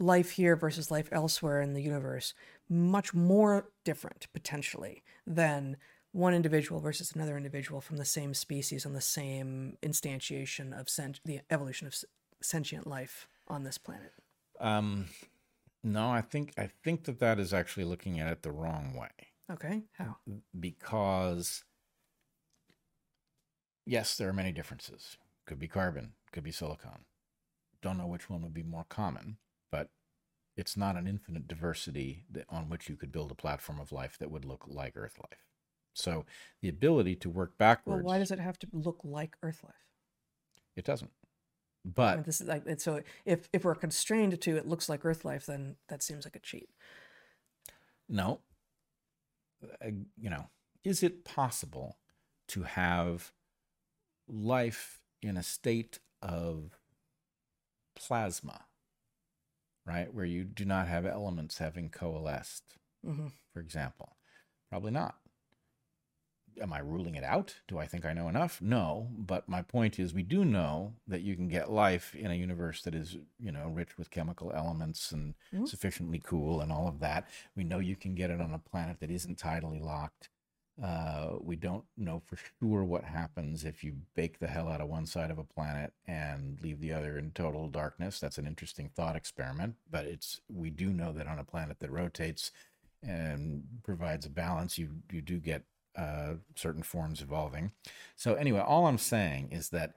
[0.00, 2.34] life here versus life elsewhere in the universe
[2.68, 5.76] much more different potentially than
[6.12, 11.20] one individual versus another individual from the same species on the same instantiation of sent-
[11.24, 12.04] the evolution of s-
[12.40, 14.12] sentient life on this planet.
[14.60, 15.06] Um,
[15.84, 19.10] no, I think I think that that is actually looking at it the wrong way
[19.50, 20.16] Okay, how?
[20.58, 21.64] because
[23.86, 25.16] yes, there are many differences.
[25.46, 27.04] Could be carbon, could be silicon.
[27.80, 29.38] Don't know which one would be more common,
[29.70, 29.88] but
[30.56, 34.18] it's not an infinite diversity that, on which you could build a platform of life
[34.18, 35.46] that would look like Earth life.
[35.98, 36.24] So
[36.62, 37.86] the ability to work backwards.
[37.86, 39.74] Well, why does it have to look like Earth life?
[40.76, 41.10] it doesn't.
[42.10, 44.88] I But mean, this is like and so if if we're constrained to it looks
[44.88, 46.70] like Earth life, then that seems like a cheat.
[48.08, 48.42] No.
[49.62, 50.46] Uh, you know,
[50.84, 51.98] is it possible
[52.48, 53.32] to have
[54.28, 56.78] life in a state of
[57.94, 58.66] plasma,
[59.86, 60.12] right?
[60.12, 64.16] Where you do not have elements having coalesced, hmm for example?
[64.70, 65.18] Probably not.
[66.60, 67.56] Am I ruling it out?
[67.68, 68.60] Do I think I know enough?
[68.60, 72.34] No, but my point is we do know that you can get life in a
[72.34, 75.68] universe that is, you know, rich with chemical elements and Mhm.
[75.68, 77.28] sufficiently cool and all of that.
[77.54, 80.30] We know you can get it on a planet that isn't tidally locked.
[80.82, 84.88] Uh, we don't know for sure what happens if you bake the hell out of
[84.88, 88.20] one side of a planet and leave the other in total darkness.
[88.20, 91.90] That's an interesting thought experiment, but it's we do know that on a planet that
[91.90, 92.52] rotates
[93.02, 95.64] and provides a balance, you you do get
[95.98, 97.72] uh, certain forms evolving.
[98.14, 99.94] So anyway, all I'm saying is that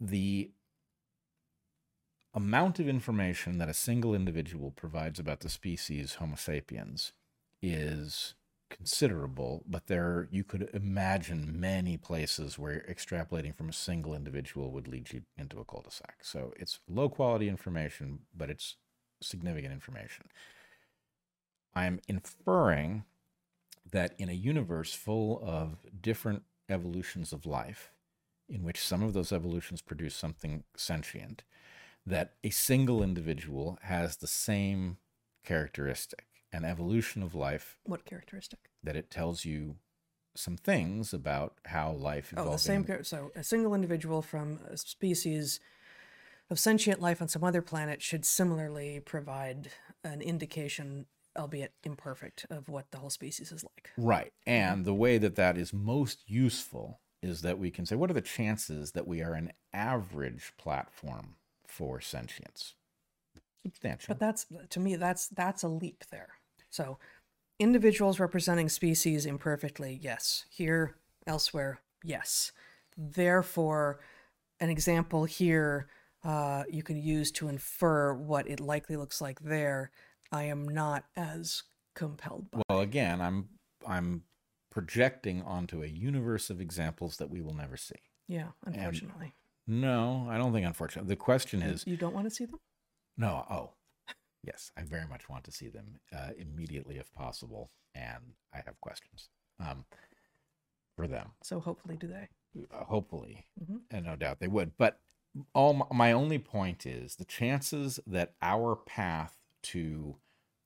[0.00, 0.52] the
[2.32, 7.12] amount of information that a single individual provides about the species Homo sapiens
[7.60, 8.34] is
[8.70, 14.88] considerable, but there you could imagine many places where extrapolating from a single individual would
[14.88, 16.18] lead you into a cul-de-sac.
[16.22, 18.76] So it's low quality information, but it's
[19.20, 20.26] significant information.
[21.74, 23.04] I'm inferring
[23.92, 27.92] that in a universe full of different evolutions of life,
[28.48, 31.44] in which some of those evolutions produce something sentient,
[32.04, 34.96] that a single individual has the same
[35.44, 38.58] characteristic, an evolution of life What characteristic?
[38.82, 39.76] that it tells you
[40.34, 42.48] some things about how life evolved.
[42.48, 42.84] Oh, the same.
[42.86, 45.60] char- So a single individual from a species
[46.48, 49.70] of sentient life on some other planet should similarly provide
[50.02, 51.06] an indication
[51.38, 53.90] albeit imperfect, of what the whole species is like.
[53.96, 54.32] Right.
[54.46, 58.14] And the way that that is most useful is that we can say, what are
[58.14, 62.74] the chances that we are an average platform for sentience?
[63.64, 64.14] Substantial.
[64.14, 66.30] But that's to me that's that's a leap there.
[66.68, 66.98] So
[67.60, 70.46] individuals representing species imperfectly, yes.
[70.50, 72.50] Here, elsewhere, yes.
[72.96, 74.00] Therefore,
[74.58, 75.86] an example here
[76.24, 79.90] uh, you can use to infer what it likely looks like there.
[80.32, 81.62] I am not as
[81.94, 82.62] compelled by.
[82.68, 83.48] Well, again, I'm
[83.86, 84.22] I'm
[84.70, 87.96] projecting onto a universe of examples that we will never see.
[88.28, 89.34] Yeah, unfortunately.
[89.66, 91.08] No, I don't think unfortunately.
[91.10, 92.58] The question is you don't want to see them?
[93.16, 93.44] no.
[93.50, 93.70] Oh,
[94.42, 98.80] yes, I very much want to see them uh, immediately if possible, and I have
[98.80, 99.28] questions
[99.60, 99.84] um,
[100.96, 101.32] for them.
[101.42, 102.28] So hopefully do they.
[102.74, 103.80] Uh, hopefully, Mhm.
[103.90, 104.76] and no doubt they would.
[104.78, 104.98] But
[105.54, 110.16] all my, my only point is the chances that our path to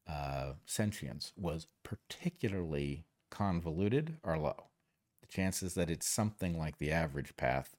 [0.09, 4.67] uh, sentience was particularly convoluted are low.
[5.23, 7.75] The chances that it's something like the average path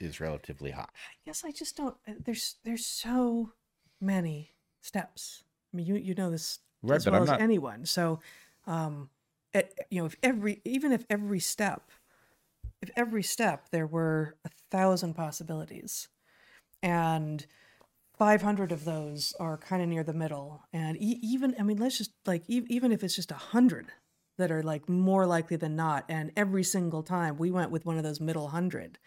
[0.00, 0.82] is relatively high.
[0.82, 1.96] I guess I just don't.
[2.08, 3.52] uh, There's there's so
[4.00, 5.44] many steps.
[5.72, 7.84] I mean, you you know this Right, as well as anyone.
[7.86, 8.20] So,
[8.66, 9.10] um,
[9.52, 11.90] at, you know, if every even if every step,
[12.82, 16.08] if every step there were a thousand possibilities,
[16.82, 17.46] and
[18.20, 21.98] 500 of those are kind of near the middle and e- even i mean let's
[21.98, 23.92] just like e- even if it's just 100
[24.38, 27.96] that are like more likely than not and every single time we went with one
[27.96, 28.98] of those middle 100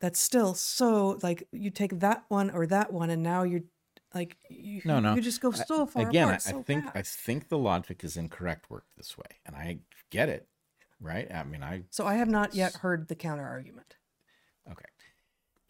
[0.00, 3.62] that's still so like you take that one or that one and now you're
[4.14, 5.14] like you, No, no.
[5.14, 8.04] you just go so far Again, I, apart, I so think I think the logic
[8.04, 9.78] is incorrect worked this way, and I
[10.10, 10.48] get it.
[11.00, 11.32] Right?
[11.32, 13.96] I mean, I so i have not yet heard the counter argument
[14.70, 14.84] Okay.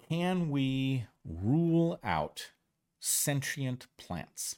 [0.09, 2.51] Can we rule out
[3.07, 4.57] sentient plants?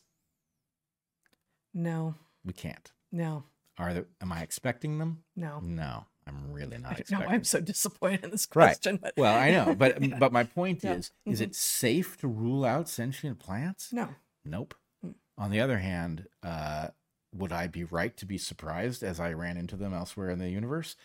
[1.73, 2.93] no We can't.
[3.11, 3.45] no
[3.79, 5.25] Are there, am I expecting them?
[5.35, 7.27] no No, I'm really not expecting.
[7.27, 8.67] No, I'm so disappointed in this Right.
[8.67, 10.19] question but Well, I know, but Yeah.
[10.19, 10.95] but my point Yeah.
[10.95, 11.45] is, is Mhm.
[11.45, 13.93] it safe to rule out sentient plants?
[13.93, 14.75] no Nope.
[15.05, 15.15] Mm.
[15.39, 16.89] On the other hand, uh,
[17.33, 20.51] would I be right to be surprised as I ran into them elsewhere in the
[20.51, 20.97] universe?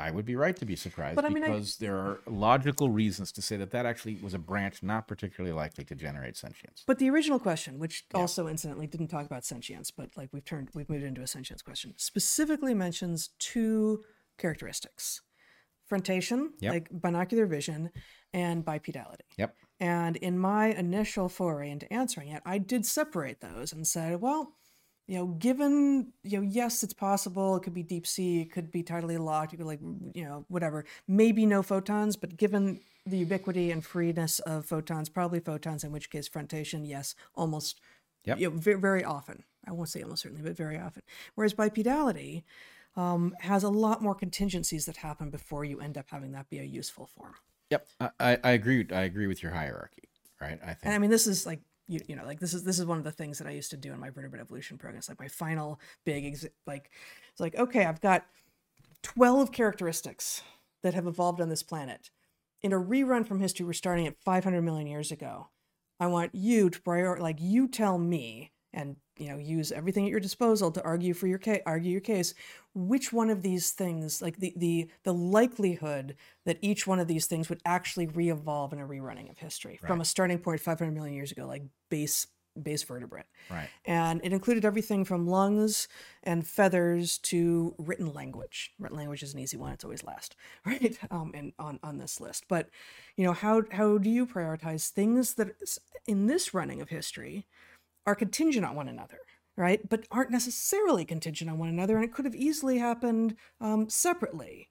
[0.00, 2.88] I would be right to be surprised But I mean, I- because there are logical
[2.90, 6.84] reasons to say that that actually was a branch not particularly likely to generate sentience.
[6.86, 8.20] But the original question, which Yeah.
[8.20, 11.62] also incidentally didn't talk about sentience, but like we've turned, we've moved into a sentience
[11.62, 14.04] question, specifically mentions two
[14.36, 15.22] characteristics
[15.86, 16.72] frontation, Yep.
[16.72, 17.90] like binocular vision,
[18.32, 19.22] and bipedality.
[19.38, 19.56] Yep.
[19.80, 24.54] And in my initial foray into answering it, I did separate those and said, well,
[25.08, 27.56] you know, given, you know, yes, it's possible.
[27.56, 28.42] It could be deep sea.
[28.42, 29.54] It could be tidally locked.
[29.54, 29.80] It could like,
[30.14, 30.84] you know, whatever.
[31.08, 36.10] Maybe no photons, but given the ubiquity and freeness of photons, probably photons, in which
[36.10, 37.80] case frontation, yes, almost,
[38.24, 38.38] Yep.
[38.38, 39.44] you know, very, very often.
[39.66, 41.02] I won't say almost certainly, but very often.
[41.34, 42.42] Whereas bipedality
[42.94, 46.58] um, has a lot more contingencies that happen before you end up having that be
[46.58, 47.34] a useful form.
[47.70, 48.86] Yep, I, I I agree.
[48.92, 50.08] I agree with your hierarchy,
[50.40, 50.58] right?
[50.62, 50.78] I think.
[50.84, 52.98] And I mean, this is like you, you know, like this is this is one
[52.98, 54.98] of the things that I used to do in my vertebrate evolution program.
[54.98, 56.90] It's like my final big ex- like
[57.30, 58.26] it's like okay, I've got
[59.02, 60.42] twelve characteristics
[60.82, 62.10] that have evolved on this planet.
[62.62, 65.48] In a rerun from history, we're starting at 500 million years ago.
[66.00, 70.10] I want you to prior like you tell me and you know use everything at
[70.10, 72.32] your disposal to argue for your case argue your case
[72.74, 76.14] which one of these things like the the the likelihood
[76.46, 80.00] that each one of these things would actually re-evolve in a rerunning of history from
[80.00, 82.28] a starting point 500 million years ago like base
[82.62, 83.68] base vertebrate right.
[83.84, 85.86] and it included everything from lungs
[86.24, 88.72] and feathers to written language.
[88.80, 90.34] Written language is an easy one; it's always last,
[90.66, 90.98] right?
[91.08, 92.68] Um, and on on this list, but
[93.16, 95.50] you know how how do you prioritize things that
[96.08, 97.46] in this running of history
[98.08, 99.18] are contingent on one another,
[99.54, 99.86] right?
[99.86, 104.70] But aren't necessarily contingent on one another, and it could have easily happened um, separately.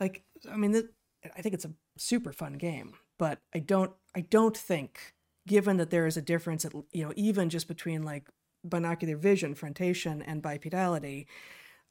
[0.00, 0.88] Like, I mean,
[1.36, 5.14] I think it's a super fun game, but I don't I don't think
[5.46, 8.28] given that there is a difference at, you know even just between like
[8.64, 11.26] binocular vision frontation and bipedality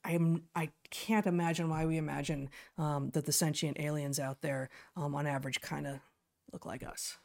[0.06, 5.16] i'm i can't imagine why we imagine um, that the sentient aliens out there um,
[5.16, 6.00] on average kind of
[6.54, 7.18] look like us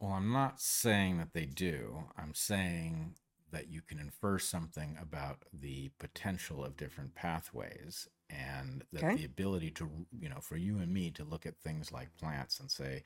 [0.00, 2.04] Well, I'm not saying that they do.
[2.16, 3.16] I'm saying
[3.52, 9.12] that you can infer something about the potential of different pathways and that Okay.
[9.12, 12.60] the ability to, you know, for you and me to look at things like plants
[12.60, 13.02] and say,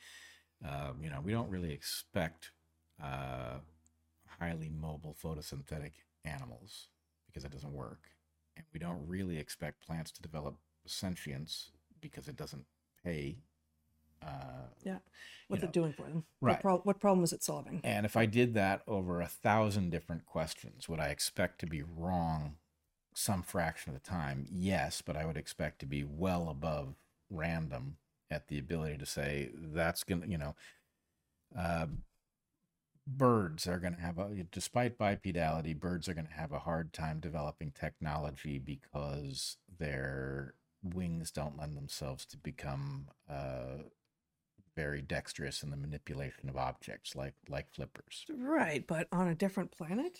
[0.64, 2.52] um, you know, we don't really expect
[3.02, 3.58] uh,
[4.38, 5.92] highly mobile photosynthetic
[6.24, 6.88] animals
[7.26, 8.10] because it doesn't work.
[8.56, 11.70] And we don't really expect plants to develop sentience
[12.00, 12.66] because it doesn't
[13.04, 13.38] pay
[14.24, 14.98] Uh, Yeah.
[15.48, 16.24] What's know, it doing for them?
[16.40, 16.52] right.
[16.52, 17.80] What, pro- what problem is it solving?
[17.84, 21.82] and if I did that over a thousand different questions, would I expect to be
[21.82, 22.56] wrong
[23.14, 24.46] some fraction of the time?
[24.50, 26.94] Yes, but I would expect to be well above
[27.30, 27.96] random
[28.30, 30.54] at the ability to say that's gonna, you know,
[31.56, 31.86] uh,
[33.06, 36.92] birds are going to have a despite bipedality birds are going to have a hard
[36.92, 43.82] time developing technology because their wings don't lend themselves to become uh,
[44.76, 49.70] very dexterous in the manipulation of objects like like flippers Right, but on a different
[49.70, 50.18] planet,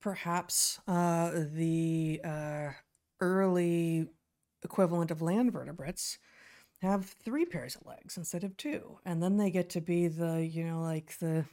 [0.00, 2.70] perhaps uh, the uh,
[3.20, 4.08] early
[4.64, 6.18] equivalent of land vertebrates
[6.82, 10.44] have three pairs of legs instead of two, and then they get to be the
[10.46, 11.46] you know like the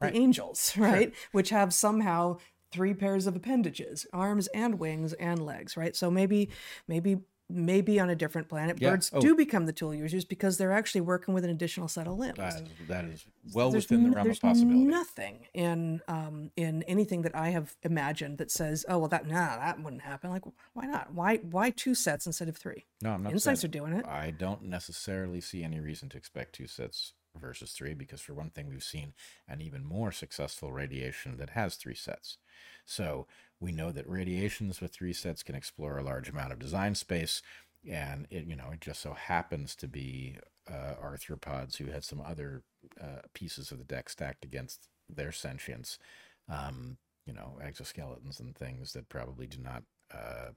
[0.00, 0.16] the Right.
[0.16, 2.38] angels, right, which have somehow
[2.72, 5.96] three pairs of appendages, arms and wings and legs, right?
[5.96, 6.50] So maybe
[6.88, 7.18] maybe
[7.48, 8.90] maybe on a different planet, Yeah.
[8.90, 9.20] birds Oh.
[9.20, 12.36] do become the tool users because they're actually working with an additional set of limbs
[12.38, 16.82] that is, that is well there's within the realm of possibility nothing in um in
[16.84, 20.30] anything that I have imagined that says, oh well, that nah, that wouldn't happen.
[20.30, 21.12] Like, why not?
[21.14, 22.84] Why why two sets instead of three?
[23.02, 24.06] no i'm not Insights saying- are doing it.
[24.06, 28.48] I don't necessarily see any reason to expect two sets versus three because, for one
[28.48, 29.12] thing, we've seen
[29.46, 32.38] an even more successful radiation that has three sets.
[32.86, 33.26] So
[33.60, 37.42] we know that radiations with three sets can explore a large amount of design space.
[37.88, 40.38] And it, you know, it just so happens to be
[40.68, 42.62] uh, arthropods who had some other
[43.00, 45.98] uh, pieces of the deck stacked against their sentience.
[46.48, 49.82] Um, you know, exoskeletons and things that probably do not
[50.12, 50.50] uh,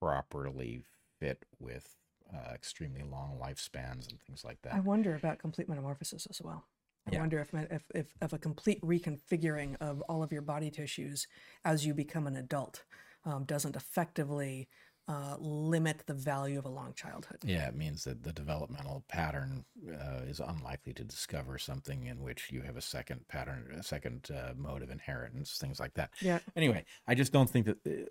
[0.00, 0.82] properly
[1.18, 1.96] fit with
[2.32, 4.74] uh, extremely long lifespans and things like that.
[4.74, 6.64] I wonder about complete metamorphosis as well.
[7.06, 7.18] I Yeah.
[7.20, 11.26] wonder if, if if if a complete reconfiguring of all of your body tissues
[11.64, 12.84] as you become an adult
[13.24, 14.68] um, doesn't effectively
[15.08, 17.44] uh, limit the value of a long childhood.
[17.44, 22.50] yeah, it means that the developmental pattern uh, is unlikely to discover something in which
[22.50, 26.10] you have a second pattern, a second uh, mode of inheritance, things like that.
[26.20, 26.40] Yeah.
[26.56, 27.78] Anyway, I just don't think that.
[27.86, 28.04] Uh,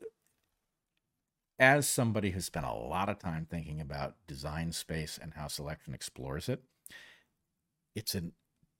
[1.57, 5.93] as somebody who's spent a lot of time thinking about design space and how selection
[5.93, 6.63] explores it,
[7.95, 8.33] it's an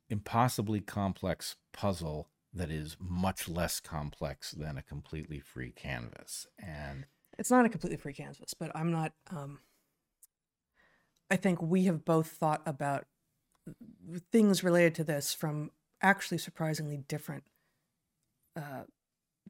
[0.10, 6.48] impossibly complex puzzle that is much less complex than a completely free canvas.
[6.58, 7.06] And
[7.38, 9.14] it's not a completely free canvas, but I'm not.
[9.30, 9.60] Um,
[11.30, 13.06] I think we have both thought about
[14.32, 17.44] things related to this from actually surprisingly different
[18.56, 18.84] uh,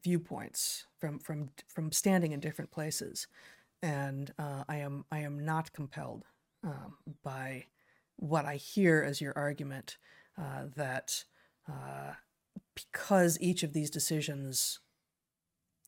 [0.02, 3.28] viewpoints, from from from standing in different places,
[3.82, 6.24] and uh, I am I am not compelled
[6.64, 7.66] um, by
[8.16, 9.98] what I hear as your argument
[10.38, 11.24] uh, that
[11.68, 12.12] uh,
[12.74, 14.80] because each of these decisions,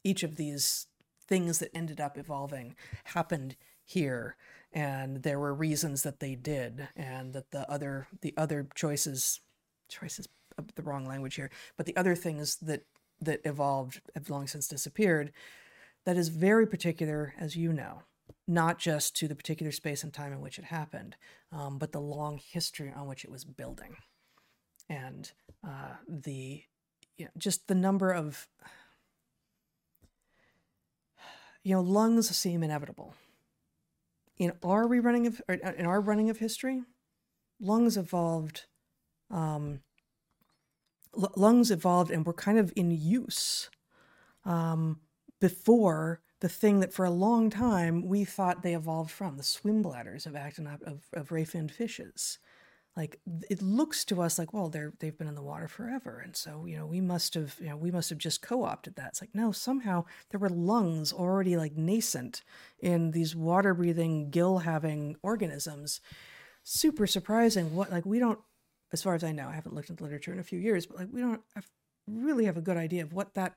[0.05, 0.86] each of these
[1.26, 2.74] things that ended up evolving
[3.05, 4.36] happened here
[4.72, 9.40] and there were reasons that they did and that the other the other choices
[9.88, 10.28] choices
[10.74, 12.84] the wrong language here but the other things that
[13.20, 15.32] that evolved have long since disappeared
[16.05, 18.03] that is very particular as you know
[18.46, 21.16] not just to the particular space and time in which it happened
[21.53, 23.96] um, but the long history on which it was building
[24.89, 25.30] and
[25.66, 26.62] uh, the
[27.16, 28.49] you know, just the number of
[31.62, 33.14] you know lungs seem inevitable.
[34.39, 36.82] In our rerunning of or in our running of history
[37.61, 38.66] lungs evolved
[39.30, 39.80] um,
[41.16, 43.68] l- lungs evolved and were kind of in use
[44.45, 45.01] um,
[45.41, 49.82] before the thing that for a long time we thought they evolved from the swim
[49.82, 52.39] bladders of actinop of, of ray-finned fishes
[52.99, 56.20] like it looks to us like well they're they've been in the water forever.
[56.22, 59.09] And so you know we must have you know we must have just co-opted that.
[59.09, 62.42] It's like no somehow there were lungs already like nascent
[62.80, 66.01] in these water breathing gill having organisms.
[66.64, 67.74] Super surprising.
[67.74, 68.40] What like we don't
[68.92, 70.86] as far as i know i haven't looked at the literature in a few years
[70.86, 71.68] but like we don't have,
[72.07, 73.55] really have a good idea of what that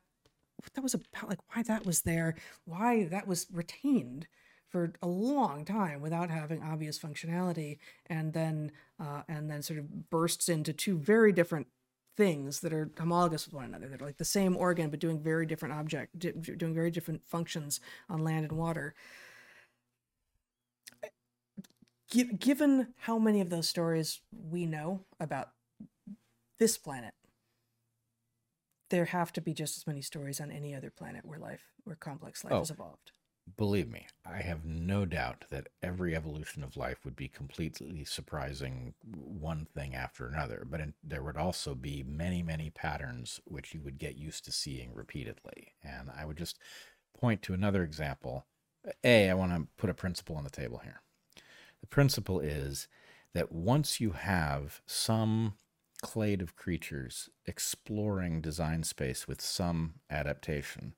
[0.58, 2.36] what that was about like why that was there
[2.66, 4.28] why that was retained
[4.72, 10.10] for a long time without having obvious functionality and then uh, and then sort of
[10.10, 11.68] bursts into two very different
[12.18, 13.88] things that are homologous with one another.
[13.88, 17.22] That are like the same organ but doing very different object di- doing very different
[17.28, 18.96] functions on land and water.
[22.10, 25.50] Gi- given how many of those stories we know about
[26.60, 27.14] this planet
[28.90, 31.96] there have to be just as many stories on any other planet where life where
[31.96, 32.60] complex life Oh.
[32.60, 33.12] has evolved
[33.58, 38.94] believe me, I have no doubt that every evolution of life would be completely surprising,
[39.04, 40.66] one thing after another.
[40.70, 44.52] But in, there would also be many, many patterns which you would get used to
[44.52, 45.74] seeing repeatedly.
[45.84, 46.60] And I would just
[47.18, 48.46] point to another example.
[49.04, 51.02] A, I want to put a principle on the table here.
[51.82, 52.88] The principle is
[53.34, 55.54] that once you have some
[56.02, 60.96] clade of creatures exploring design space with some adaptation,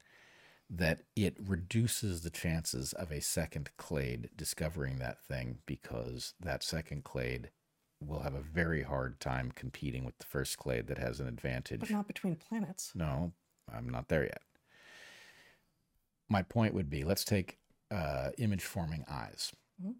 [0.70, 7.04] that it reduces the chances of a second clade discovering that thing because that second
[7.04, 7.50] clade
[8.02, 11.80] will have a very hard time competing with the first clade that has an advantage.
[11.82, 12.92] But not between planets.
[12.96, 13.34] No,
[13.74, 14.42] I'm not there yet.
[16.30, 17.60] My point would be let's take
[17.92, 19.52] uh, image forming eyes,
[19.82, 19.96] Mhm.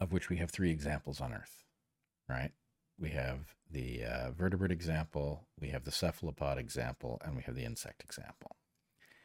[0.00, 1.64] of which we have three examples on Earth,
[2.28, 2.52] right?
[2.98, 7.64] We have the uh, vertebrate example, we have the cephalopod example, and we have the
[7.64, 8.56] insect example.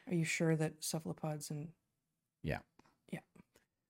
[0.08, 1.68] Are you sure that cephalopods and
[2.42, 2.60] Yeah.
[3.12, 3.20] yeah,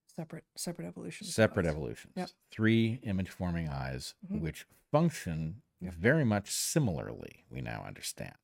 [0.07, 1.33] separate separate evolutions?
[1.33, 1.75] Separate pods?
[1.75, 2.13] evolutions.
[2.15, 2.29] Yep.
[2.51, 4.41] Three image forming eyes, Mhm.
[4.41, 5.93] which function Yep.
[5.93, 8.35] very much similarly, we now understand.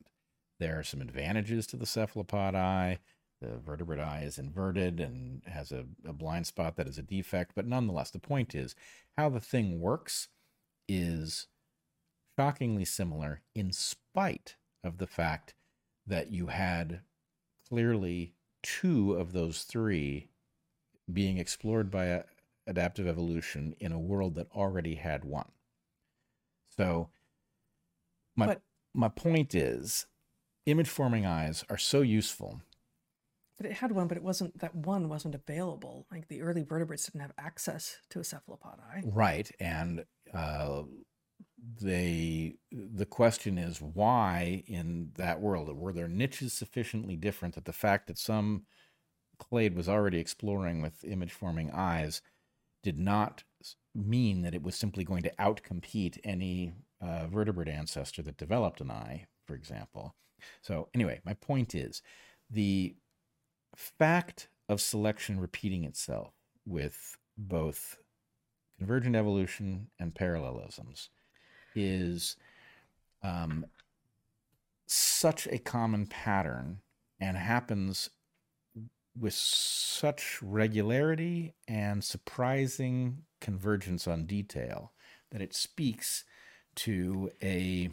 [0.59, 2.99] There are some advantages to the cephalopod eye.
[3.41, 7.53] The vertebrate eye is inverted and has a, a blind spot that is a defect,
[7.55, 8.73] but nonetheless, the point is
[9.17, 10.29] how the thing works
[10.87, 11.47] is
[12.37, 15.55] shockingly similar in spite of the fact
[16.07, 17.03] that you had
[17.69, 20.29] clearly two of those three
[21.11, 22.23] being explored by a,
[22.67, 25.51] adaptive evolution in a world that already had one.
[26.75, 27.09] So
[28.35, 28.61] my But-
[28.93, 30.07] my point is
[30.65, 32.61] image forming eyes are so useful.
[33.57, 36.07] But it had one, but it wasn't that one wasn't available.
[36.11, 39.03] Like the early vertebrates didn't have access to a cephalopod eye.
[39.05, 39.49] Right.
[39.59, 40.83] And uh,
[41.81, 47.73] they the question is why in that world were there niches sufficiently different that the
[47.73, 48.63] fact that some
[49.39, 52.21] clade was already exploring with image forming eyes
[52.83, 53.43] did not
[53.95, 58.91] mean that it was simply going to outcompete any uh, vertebrate ancestor that developed an
[58.91, 60.15] eye, for example.
[60.61, 62.01] So anyway, my point is
[62.49, 62.95] the
[63.75, 66.33] fact of selection repeating itself
[66.65, 67.97] with both
[68.77, 71.09] convergent evolution and parallelisms
[71.75, 72.35] is
[73.23, 73.65] um,
[74.87, 76.79] such a common pattern
[77.19, 78.09] and happens
[79.17, 84.91] with such regularity and surprising convergence on detail
[85.31, 86.25] that it speaks
[86.75, 87.89] to a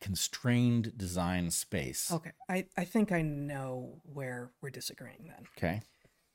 [0.00, 2.10] constrained design space.
[2.12, 5.46] Okay, I, I think I know where we're disagreeing then.
[5.56, 5.82] Okay.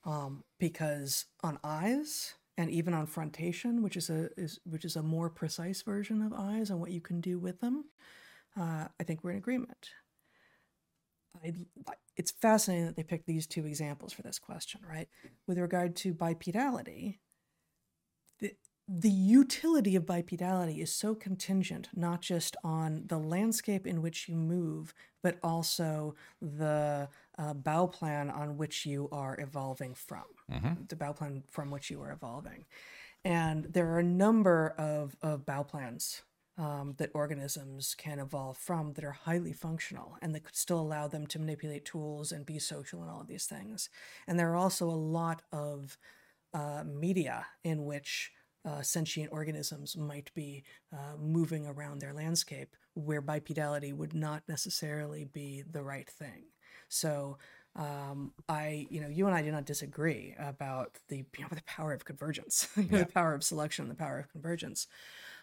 [0.04, 5.02] Um, because on eyes and even on frontation, which is a is which is a
[5.02, 7.84] more precise version of eyes and what you can do with them,
[8.58, 9.90] uh, I think we're in agreement.
[11.44, 11.52] I,
[12.16, 15.08] it's fascinating that they picked these two examples for this question, right?
[15.46, 17.18] With regard to bipedality,
[18.40, 18.52] the
[18.88, 24.36] the utility of bipedality is so contingent not just on the landscape in which you
[24.36, 27.08] move, but also the
[27.38, 30.88] uh, Bauplan on which you are evolving from, Mhm.
[30.88, 32.64] the Bauplan from which you are evolving.
[33.24, 36.22] And there are a number of, of Bauplans
[36.58, 41.06] um, that organisms can evolve from that are highly functional and that could still allow
[41.06, 43.90] them to manipulate tools and be social and all of these things.
[44.26, 45.98] And there are also a lot of
[46.54, 48.32] uh, media in which
[48.64, 55.24] uh, sentient organisms might be uh, moving around their landscape where bipedality would not necessarily
[55.26, 56.44] be the right thing.
[56.88, 57.38] So
[57.74, 61.62] um, I, you know, you and I do not disagree about the, you know, the
[61.66, 63.04] power of convergence, you know, Yeah.
[63.04, 64.86] the power of selection, the power of convergence.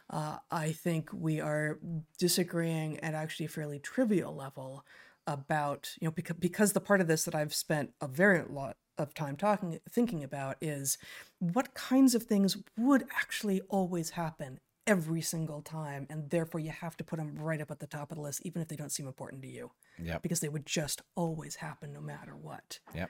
[0.09, 1.79] Uh, I think we are
[2.19, 4.85] disagreeing at actually a fairly trivial level
[5.27, 8.77] about, you know, because, because the part of this that I've spent a very lot
[8.97, 10.97] of time talking, thinking about is
[11.39, 16.07] what kinds of things would actually always happen every single time.
[16.09, 18.41] And therefore you have to put them right up at the top of the list,
[18.43, 20.21] even if they don't seem important to you Yep.
[20.21, 22.79] because they would just always happen no matter what.
[22.93, 23.09] Yep.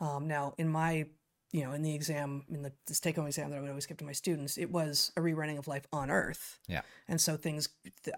[0.00, 1.06] Um, now, in my,
[1.52, 3.96] you know, in the exam, in the this take-home exam that I would always give
[3.98, 6.58] to my students, it was a rerunning of life on Earth.
[6.66, 6.82] Yeah.
[7.06, 7.68] And so things,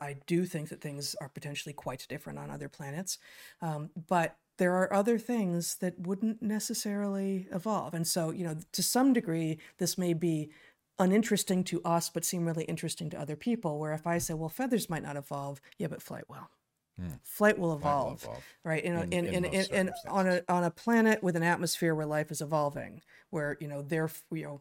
[0.00, 3.18] I do think that things are potentially quite different on other planets,
[3.60, 7.92] um, but there are other things that wouldn't necessarily evolve.
[7.92, 10.50] And so, you know, to some degree, this may be
[10.98, 13.78] uninteresting to us, but seem really interesting to other people.
[13.78, 16.48] Where if I say, well, feathers might not evolve, yeah, but flight will.
[16.98, 17.08] Hmm.
[17.22, 18.44] Flight will Flight will evolve evolve.
[18.64, 21.42] right in in- in, in in, in, in, on a on a planet with an
[21.42, 24.60] atmosphere where life is evolving where you know there you know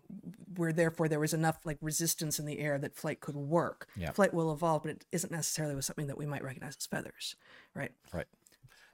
[0.58, 4.12] where therefore there was enough like resistance in the air that flight could work Yeah.
[4.12, 7.38] flight will evolve but it isn't necessarily with something that we might recognize as feathers
[7.74, 8.28] right Right.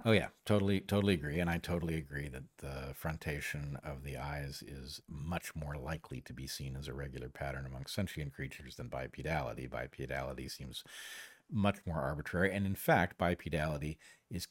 [0.04, 4.64] Oh yeah, totally, totally agree, and I totally agree that the frontation of the eyes
[4.66, 8.90] is much more likely to be seen as a regular pattern among sentient creatures than
[8.90, 9.70] bipedality.
[9.70, 10.84] Bipedality seems
[11.52, 13.98] much more arbitrary, and in fact, bipedality
[14.30, 14.48] is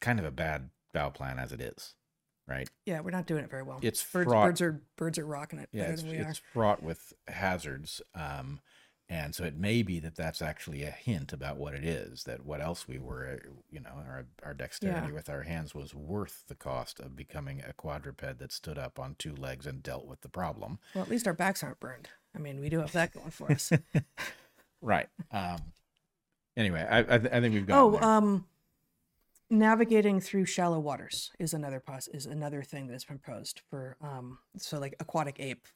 [0.00, 1.94] kind of a bad Bauplan as it is.
[2.46, 2.68] right?
[2.86, 3.78] Yeah, we're not doing it very well.
[3.82, 4.46] It's birds, fraught.
[4.46, 8.02] birds are birds are rocking it yeah, better it's, than we it's fraught with hazards.
[8.14, 8.60] Um,
[9.12, 12.46] and so it may be that that's actually a hint about what it is, that
[12.46, 13.40] what else we were,
[13.70, 15.12] you know, our, our dexterity Yeah.
[15.14, 19.16] with our hands was worth the cost of becoming a quadruped that stood up on
[19.18, 20.78] two legs and dealt with the problem.
[20.94, 22.08] Well, at least our backs aren't burned.
[22.34, 23.70] I mean, we do have that going for us.
[24.84, 25.08] Right.
[25.30, 25.58] Um,
[26.56, 27.78] anyway, I, I, th- I think we've got.
[27.80, 28.46] oh, um,
[29.50, 34.38] navigating through shallow waters is another pos- is another thing that's been posed for um
[34.56, 35.66] so like aquatic ape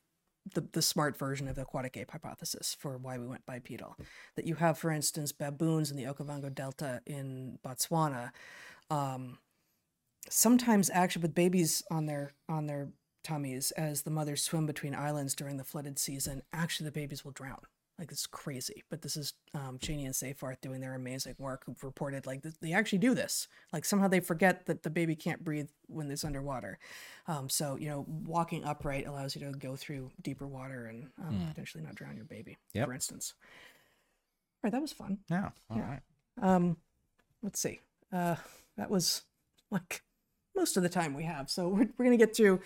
[0.55, 3.97] the, the smart version of the aquatic ape hypothesis for why we went bipedal.
[4.37, 8.31] That you have for instance baboons in the okavango delta in botswana
[8.91, 9.39] um
[10.31, 12.89] sometimes actually with babies on their on their
[13.25, 17.33] tummies as the mothers swim between islands during the flooded season actually the babies will
[17.33, 17.59] drown
[17.99, 21.83] like it's crazy but this is um, Cheney and Seyfarth doing their amazing work who've
[21.83, 25.43] reported like th- they actually do this like somehow they forget that the baby can't
[25.43, 26.79] breathe when it's underwater
[27.27, 31.35] um, so you know walking upright allows you to go through deeper water and um,
[31.41, 31.49] Hmm.
[31.49, 32.87] potentially not drown your baby Yep.
[32.87, 35.51] for instance all right that was fun Yeah.
[35.71, 36.01] all right.
[36.39, 36.55] Yeah.
[36.57, 36.77] um
[37.43, 37.81] let's see
[38.13, 38.37] uh
[38.77, 39.23] that was
[39.71, 40.03] like
[40.55, 42.61] most of the time we have so we're, we're gonna get through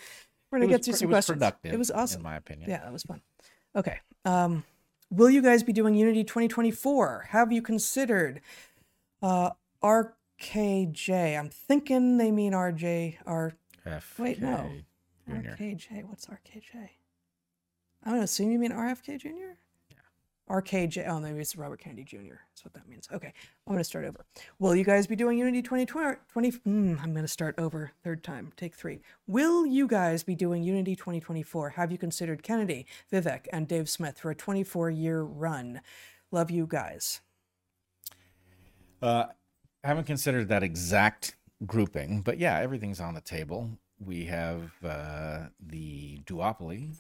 [0.51, 1.73] we're gonna was get through pr- some it was questions productive.
[1.75, 2.69] it was awesome in my opinion.
[2.69, 3.21] yeah, that was fun.
[3.77, 3.99] Okay.
[4.25, 4.65] Um,
[5.11, 7.29] will you guys be doing Unity 2024?
[7.31, 8.41] Have you considered
[9.23, 9.51] uh,
[9.83, 11.39] RKJ?
[11.39, 13.17] I'm thinking they mean RJ.
[13.27, 13.53] R.
[14.19, 14.71] Wait, no.
[15.29, 15.57] Junior.
[15.59, 16.05] RKJ.
[16.05, 16.89] What's RKJ?
[18.05, 19.57] I'm gonna assume you mean RFK Jr.
[20.51, 21.09] RKJ.
[21.09, 22.35] Oh, maybe it's Robert Kennedy Jr.
[22.51, 23.09] That's what that means.
[23.13, 23.33] Okay,
[23.67, 24.27] I'm gonna start over.
[24.59, 26.17] Will you guys be doing Unity 2020?
[26.33, 27.93] 20, mm, I'm gonna start over.
[28.03, 28.53] Third time.
[28.57, 29.01] Take three.
[29.27, 31.71] Will you guys be doing Unity 2024?
[31.71, 35.81] Have you considered Kennedy, Vivek, and Dave Smith for a 24 year run?
[36.33, 37.21] Love you guys.
[39.01, 39.27] Uh,
[39.85, 43.71] I haven't considered that exact grouping, but yeah, everything's on the table.
[43.99, 46.95] We have uh, the duopoly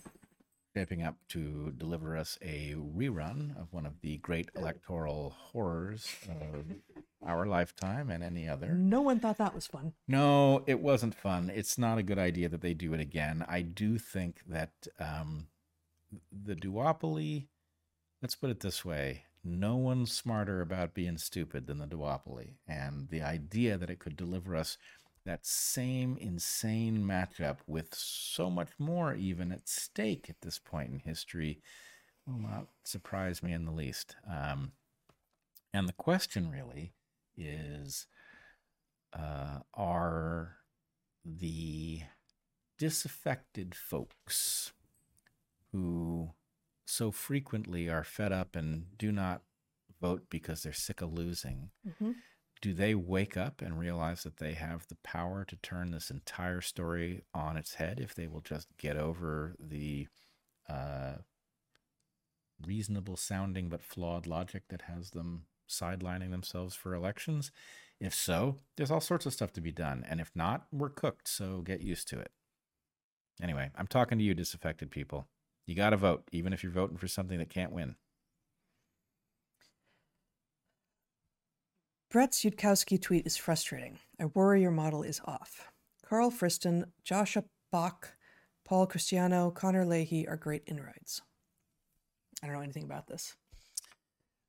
[0.75, 6.64] shaping up to deliver us a rerun of one of the great electoral horrors of
[7.27, 8.73] our lifetime and any other.
[8.73, 9.93] No one thought that was fun.
[10.07, 11.51] No, it wasn't fun.
[11.53, 13.45] It's not a good idea that they do it again.
[13.49, 15.49] I do think that um,
[16.33, 17.49] the duopoly,
[18.23, 22.57] let's put it this way no one's smarter about being stupid than the duopoly.
[22.68, 24.77] And the idea that it could deliver us
[25.25, 30.99] that same insane matchup with so much more even at stake at this point in
[31.01, 31.61] history
[32.27, 34.16] will not surprise me in the least.
[34.31, 34.73] Um,
[35.73, 36.93] and the question really
[37.37, 38.07] is
[39.12, 40.57] uh, are
[41.25, 42.01] the
[42.79, 44.73] disaffected folks
[45.73, 46.31] who
[46.87, 49.43] so frequently are fed up and do not
[50.01, 52.14] vote because they're sick of losing Mhm.
[52.61, 56.61] Do they wake up and realize that they have the power to turn this entire
[56.61, 60.07] story on its head if they will just get over the
[60.69, 61.15] uh,
[62.65, 67.51] reasonable sounding but flawed logic that has them sidelining themselves for elections?
[67.99, 70.05] If so, there's all sorts of stuff to be done.
[70.09, 71.29] And if not, we're cooked.
[71.29, 72.31] So get used to it.
[73.43, 75.27] Anyway, I'm talking to you, disaffected people.
[75.67, 77.97] You got to vote, even if you're voting for something that can't win.
[82.11, 84.01] Bret's Yudkowsky tweet is frustrating.
[84.21, 85.71] I worry your model is off.
[86.05, 88.17] Karl Friston, Joscha Bach,
[88.65, 91.23] Paul Christiano, Connor Leahy are great inroads.
[92.43, 93.37] I don't know anything about this.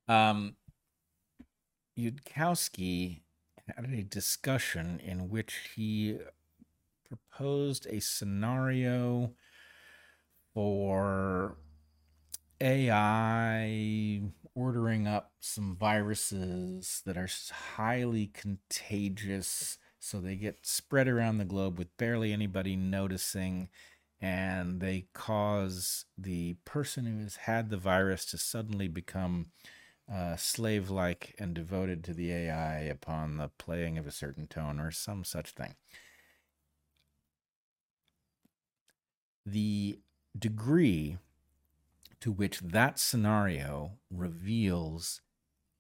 [0.07, 0.55] Um,
[1.95, 3.21] Yudkowsky
[3.75, 6.17] had a discussion in which he
[7.07, 9.33] proposed a scenario
[10.55, 11.57] for
[12.61, 14.21] AI
[14.53, 17.29] ordering up some viruses that are
[17.75, 23.69] highly contagious so they get spread around the globe with barely anybody noticing
[24.19, 29.47] and they cause the person who has had the virus to suddenly become
[30.11, 34.79] uh, slave like and devoted to the AI upon the playing of a certain tone
[34.79, 35.75] or some such thing.
[39.45, 39.99] The
[40.37, 41.17] degree
[42.21, 45.21] to which that scenario reveals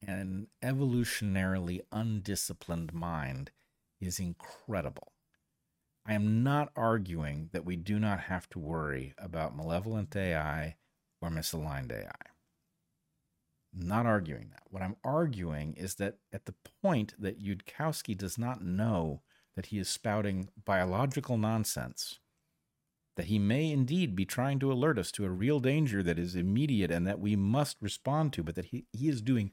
[0.05, 3.51] an evolutionarily undisciplined mind
[3.99, 5.13] is incredible.
[6.05, 10.77] I am not arguing that we do not have to worry about malevolent AI
[11.21, 12.11] or misaligned AI.
[13.71, 14.63] Not arguing that.
[14.69, 19.21] What I'm arguing is that at the point that Yudkowsky does not know
[19.55, 22.19] that he is spouting biological nonsense,
[23.17, 26.35] that he may indeed be trying to alert us to a real danger that is
[26.35, 29.51] immediate and that we must respond to, but that he, he is doing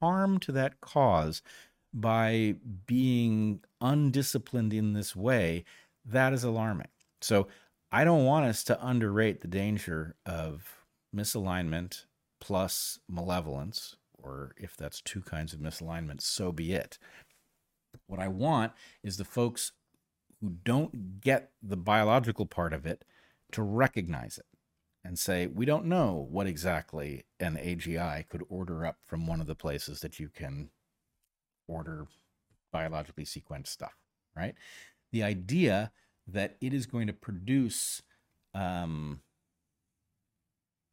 [0.00, 1.42] harm to that cause
[1.92, 2.54] by
[2.86, 5.64] being undisciplined in this way,
[6.04, 6.88] that is alarming.
[7.20, 7.48] So
[7.90, 10.84] I don't want us to underrate the danger of
[11.14, 12.04] misalignment
[12.40, 16.98] plus malevolence, or if that's two kinds of misalignment, so be it.
[18.06, 18.72] What I want
[19.02, 19.72] is the folks
[20.40, 23.04] who don't get the biological part of it
[23.52, 24.46] to recognize it
[25.04, 29.46] and say, we don't know what exactly an AGI could order up from one of
[29.46, 30.70] the places that you can
[31.66, 32.06] order
[32.72, 33.96] biologically sequenced stuff,
[34.36, 34.54] right?
[35.12, 35.90] The idea
[36.26, 38.02] that it is going to produce
[38.54, 39.20] um,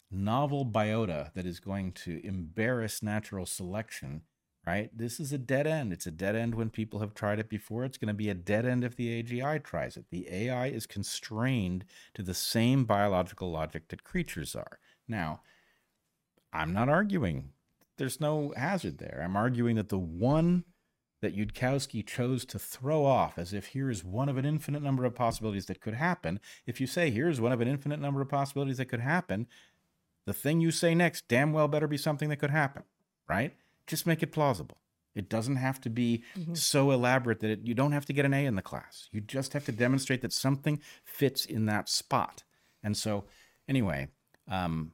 [0.09, 4.21] novel biota that is going to embarrass natural selection
[4.67, 4.89] right?
[4.93, 5.93] This is a dead end.
[5.93, 7.85] It's a dead end when people have tried it before.
[7.85, 10.07] It's going to be a dead end if the AGI tries it.
[10.11, 14.79] The AI is constrained to the same biological logic that creatures are.
[15.07, 15.39] Now,
[16.51, 17.51] I'm not arguing.
[17.97, 19.21] There's no hazard there.
[19.23, 20.65] I'm arguing that the one
[21.21, 25.05] that Yudkowsky chose to throw off as if here is one of an infinite number
[25.05, 26.41] of possibilities that could happen.
[26.65, 29.47] If you say here's one of an infinite number of possibilities that could happen,
[30.25, 32.83] the thing you say next damn well better be something that could happen,
[33.29, 33.55] right?
[33.87, 34.77] Just make it plausible.
[35.15, 36.53] It doesn't have to be mm-hmm.
[36.53, 39.09] so elaborate that it, you don't have to get an A in the class.
[39.11, 42.43] You just have to demonstrate that something fits in that spot.
[42.83, 43.25] And so,
[43.67, 44.09] anyway,
[44.47, 44.91] um,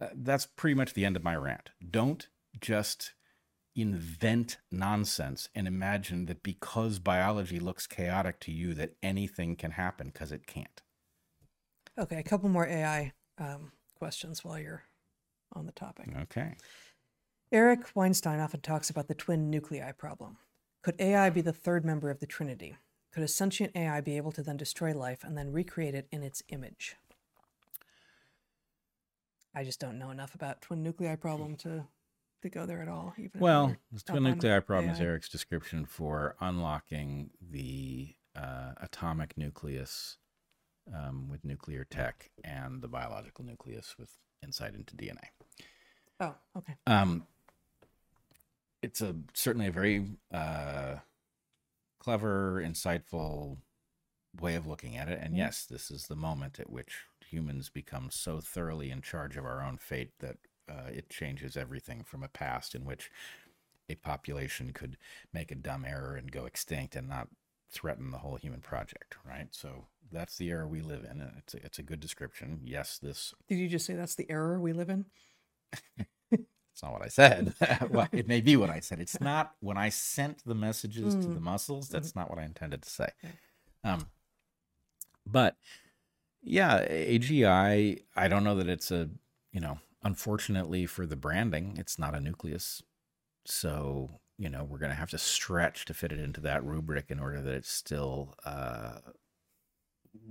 [0.00, 1.70] uh, that's pretty much the end of my rant.
[1.88, 2.26] Don't
[2.60, 3.12] just
[3.76, 10.08] invent nonsense and imagine that because biology looks chaotic to you that anything can happen
[10.08, 10.82] because it can't.
[11.96, 14.82] Okay, a couple more AI um, questions while you're
[15.52, 16.08] on the topic.
[16.22, 16.56] Okay.
[17.52, 20.36] Eric Weinstein often talks about the twin nuclei problem.
[20.82, 22.76] Could AI be the third member of the Trinity?
[23.12, 26.22] Could a sentient AI be able to then destroy life and then recreate it in
[26.22, 26.94] its image?
[29.52, 31.86] I just don't know enough about twin nuclei problem to
[32.42, 33.12] to go there at all.
[33.18, 34.94] Even well, the twin nuclei problem AI.
[34.94, 40.18] is Eric's description for unlocking the uh, atomic nucleus
[40.94, 45.24] um, with nuclear tech and the biological nucleus with insight into DNA.
[46.20, 46.76] Oh, okay.
[46.86, 47.26] Um,
[48.82, 50.96] it's a certainly a very uh,
[51.98, 53.58] clever, insightful
[54.40, 55.18] way of looking at it.
[55.20, 55.38] And mm-hmm.
[55.38, 59.62] yes, this is the moment at which humans become so thoroughly in charge of our
[59.62, 60.36] own fate that
[60.68, 63.10] uh, it changes everything from a past in which
[63.88, 64.96] a population could
[65.32, 67.28] make a dumb error and go extinct and not
[67.70, 69.48] threaten the whole human project, right?
[69.50, 71.28] So that's the era we live in.
[71.38, 72.60] It's a, it's a good description.
[72.64, 73.34] Yes, this.
[73.48, 75.06] Did you just say that's the era we live in?
[76.80, 77.52] It's not what I said.
[77.90, 79.00] well, it may be what I said.
[79.00, 81.22] It's not when I sent the messages mm.
[81.22, 81.90] to the muscles.
[81.90, 82.16] That's mm.
[82.16, 83.10] not what I intended to say.
[83.84, 84.06] Um,
[85.26, 85.56] but
[86.42, 88.02] yeah, AGI.
[88.16, 89.10] I don't know that it's a
[89.52, 89.78] you know.
[90.02, 92.82] Unfortunately for the branding, it's not a nucleus.
[93.44, 97.10] So you know we're going to have to stretch to fit it into that rubric
[97.10, 99.00] in order that it's still uh,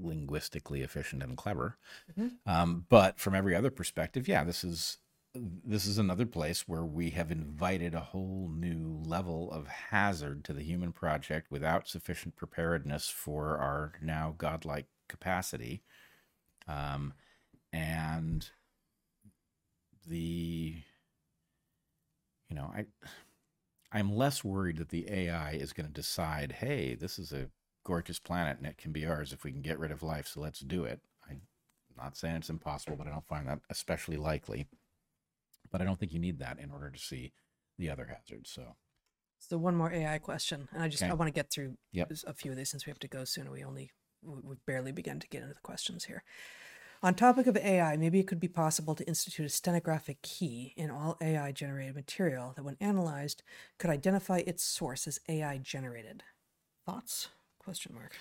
[0.01, 1.77] linguistically efficient and clever.
[2.19, 2.49] Mm-hmm.
[2.51, 4.97] Um, but from every other perspective, yeah, this is
[5.35, 10.53] this is another place where we have invited a whole new level of hazard to
[10.53, 15.83] the human project without sufficient preparedness for our now godlike capacity.
[16.67, 17.13] Um,
[17.71, 18.49] and
[20.07, 20.77] the,
[22.49, 22.85] you know, I,
[23.91, 27.49] I'm less worried that the AI is going to decide, hey, this is a
[27.83, 30.41] gorgeous planet and it can be ours if we can get rid of life, so
[30.41, 31.01] let's do it.
[31.29, 31.41] I'm
[31.95, 34.67] not saying it's impossible, but I don't find that especially likely
[35.71, 37.33] but I don't think you need that in order to see
[37.77, 38.51] the other hazards.
[38.51, 38.75] So,
[39.39, 41.11] so one more AI question, and I just okay.
[41.11, 42.11] I want to get through yep.
[42.27, 43.51] a few of these since we have to go soon.
[43.51, 43.91] We only
[44.21, 46.23] we've barely begun to get into the questions here.
[47.01, 50.91] On topic of AI, maybe it could be possible to institute a stenographic key in
[50.91, 53.41] all AI generated material that, when analyzed,
[53.77, 56.23] could identify its source as AI generated.
[56.85, 57.29] Thoughts?
[57.57, 58.17] Question mark.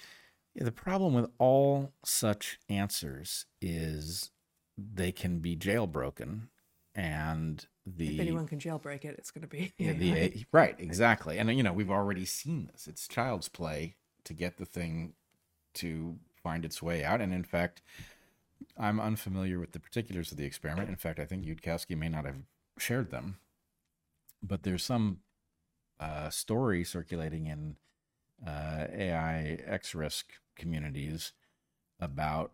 [0.55, 4.31] Yeah, the problem with all such answers is
[4.77, 6.43] they can be jailbroken
[6.99, 11.39] and the if anyone can jailbreak it, it's going to be yeah, the right exactly.
[11.39, 12.89] And you know we've already seen this.
[12.89, 13.95] It's child's play
[14.25, 15.15] to get the thing
[15.75, 17.21] to find its way out.
[17.21, 17.83] And in fact,
[18.77, 20.89] I'm unfamiliar with the particulars of the experiment.
[20.89, 22.43] In fact, I think Yudkowsky may not have
[22.79, 23.39] shared them,
[24.43, 25.19] but there's some
[26.01, 27.77] uh, story circulating in
[28.45, 31.33] uh, AI X risk communities
[32.01, 32.51] about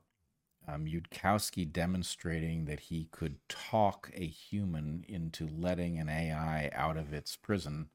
[0.66, 7.12] um, Yudkowsky demonstrating that he could talk a human into letting an AI out of
[7.12, 7.88] its prison.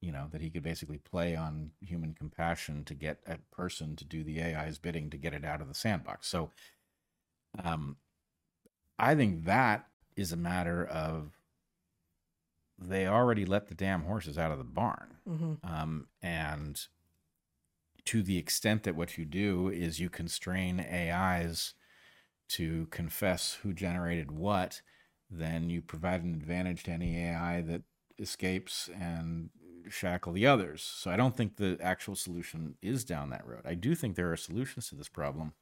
[0.00, 4.04] You know, that he could basically play on human compassion to get a person to
[4.04, 6.28] do the AI's bidding to get it out of the sandbox.
[6.28, 6.50] So,
[7.62, 7.96] um,
[8.98, 11.32] I think that is a matter of
[12.78, 15.16] they already let the damn horses out of the barn.
[15.28, 15.54] Mm-hmm.
[15.62, 16.80] Um, and
[18.06, 21.74] to the extent that what you do is you constrain AIs
[22.50, 24.82] to confess who generated what,
[25.30, 27.82] then you provide an advantage to any AI that
[28.18, 29.50] escapes and
[29.88, 30.82] shackle the others.
[30.82, 33.62] So I don't think the actual solution is down that road.
[33.64, 35.54] I do think there are solutions to this problem,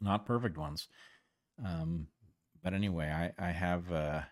[0.00, 0.88] not perfect ones.
[1.64, 2.08] Um,
[2.62, 4.22] but anyway, I, I have uh,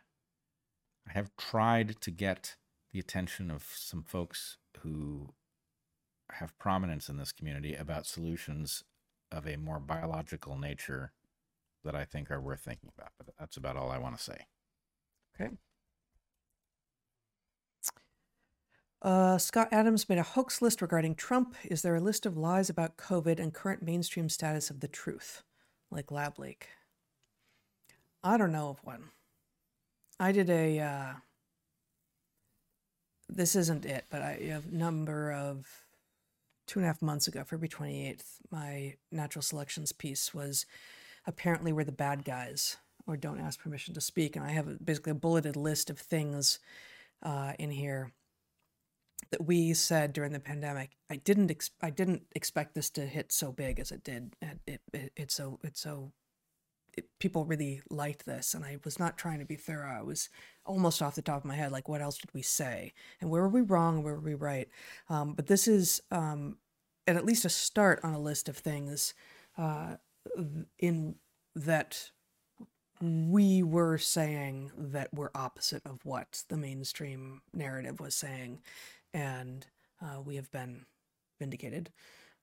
[1.09, 2.57] I have tried to get
[2.93, 5.34] the attention of some folks who
[6.35, 8.85] have prominence in this community about solutions
[9.33, 11.12] of a more biological nature
[11.85, 13.12] that I think are worth thinking about.
[13.18, 14.47] But that's about all I want to say.
[15.35, 15.51] Okay.
[19.03, 21.55] Uh, Scott Adams made a hoax list regarding Trump.
[21.64, 25.43] Is there a list of lies about COVID and current mainstream status of the truth,
[25.91, 26.68] like Lab Leak?
[28.22, 29.05] I don't know of one.
[30.18, 30.81] I did a.
[30.81, 31.12] Uh,
[33.26, 35.66] this isn't it, but I have number of
[36.71, 38.39] two and a half months ago, February twenty eighth.
[38.49, 40.66] My natural selections piece was
[41.27, 42.77] apparently we're the bad guys
[43.09, 46.61] or don't ask permission to speak, and I have basically a bulleted list of things
[47.25, 48.12] uh, in here
[49.33, 50.91] that we said during the pandemic.
[51.11, 54.37] I didn't ex- I didn't expect this to hit so big as it did.
[54.41, 56.12] And it, it it's so it's so
[56.97, 59.99] it, people really liked this, and I was not trying to be thorough.
[59.99, 60.28] I was
[60.64, 63.43] almost off the top of my head, like what else did we say, and where
[63.43, 64.68] were we wrong, and where were we right?
[65.09, 66.57] Um, but this is um,
[67.07, 69.14] at least a start on a list of things
[69.59, 69.97] uh,
[70.78, 71.16] in
[71.55, 72.11] that
[73.01, 78.61] we were saying that we're opposite of what the mainstream narrative was saying
[79.14, 79.66] and
[80.03, 80.84] uh, we have been
[81.38, 81.91] vindicated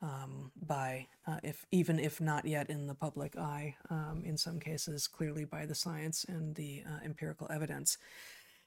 [0.02, 4.60] um, by, uh, if even if not yet in the public eye, um, in some
[4.60, 7.98] cases clearly by the science and the uh, empirical evidence.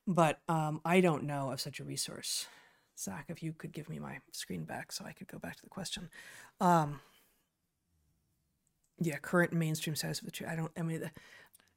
[0.06, 2.46] But um, I don't know of such a resource.
[2.98, 5.62] Zach, if you could give me my screen back so I could go back to
[5.62, 6.10] the question.
[6.60, 7.00] Um,
[9.00, 10.22] yeah, current mainstream truth.
[10.46, 10.72] I don't.
[10.76, 11.10] I mean,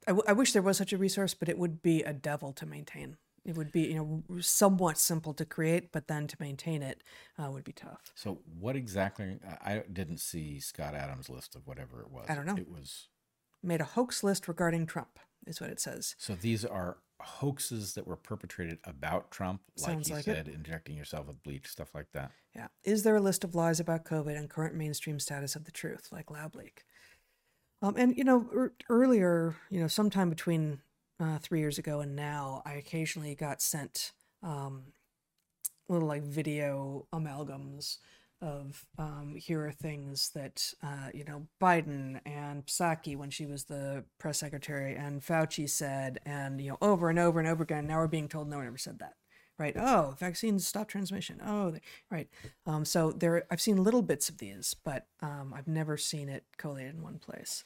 [0.06, 2.52] I, w- I wish there was such a resource, but it would be a devil
[2.54, 6.82] to maintain it would be you know somewhat simple to create but then to maintain
[6.82, 7.02] it
[7.38, 8.00] uh, would be tough.
[8.14, 12.26] So what exactly i didn't see scott adams list of whatever it was.
[12.28, 12.56] I don't know.
[12.56, 13.08] It was
[13.62, 16.14] made a hoax list regarding trump is what it says.
[16.18, 20.36] So these are hoaxes that were perpetrated about trump Sounds like like you it.
[20.36, 22.32] said injecting yourself with bleach stuff like that.
[22.54, 22.68] Yeah.
[22.82, 26.08] Is there a list of lies about covid and current mainstream status of the truth
[26.12, 26.84] like lab leak
[27.82, 30.80] um, and you know er- earlier you know sometime between
[31.20, 34.12] uh, three years ago and now, I occasionally got sent
[34.42, 34.92] um,
[35.88, 37.98] little like video amalgams
[38.40, 43.64] of um, here are things that uh, you know Biden and Psaki when she was
[43.64, 47.86] the press secretary and Fauci said, and you know over and over and over again.
[47.86, 49.14] Now we're being told no one ever said that,
[49.58, 49.74] right?
[49.76, 51.40] Oh, vaccines stop transmission.
[51.44, 52.28] Oh, they, right.
[52.66, 56.44] Um, so there, I've seen little bits of these, but um, I've never seen it
[56.58, 57.64] collated in one place.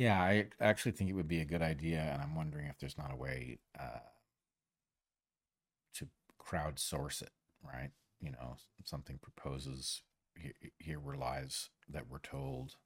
[0.00, 2.96] Yeah, I actually think it would be a good idea, and I'm wondering if there's
[2.96, 3.98] not a way uh,
[5.94, 6.08] to
[6.40, 7.32] crowdsource it,
[7.62, 7.90] right?
[8.20, 10.02] You know, something proposes
[10.34, 12.76] here, here were lies that were told,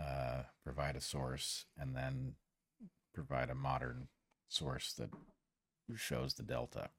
[0.00, 2.34] uh, provide a source, and then
[3.14, 4.08] provide a modern
[4.48, 5.10] source that
[5.96, 6.90] shows the delta.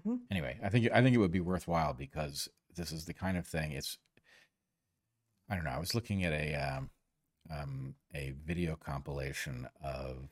[0.00, 0.20] Mhm.
[0.30, 3.46] Anyway, I think I think it would be worthwhile because this is the kind of
[3.46, 3.72] thing.
[3.72, 3.98] It's
[5.48, 5.70] I don't know.
[5.70, 6.90] I was looking at a um,
[7.50, 10.28] um, a video compilation of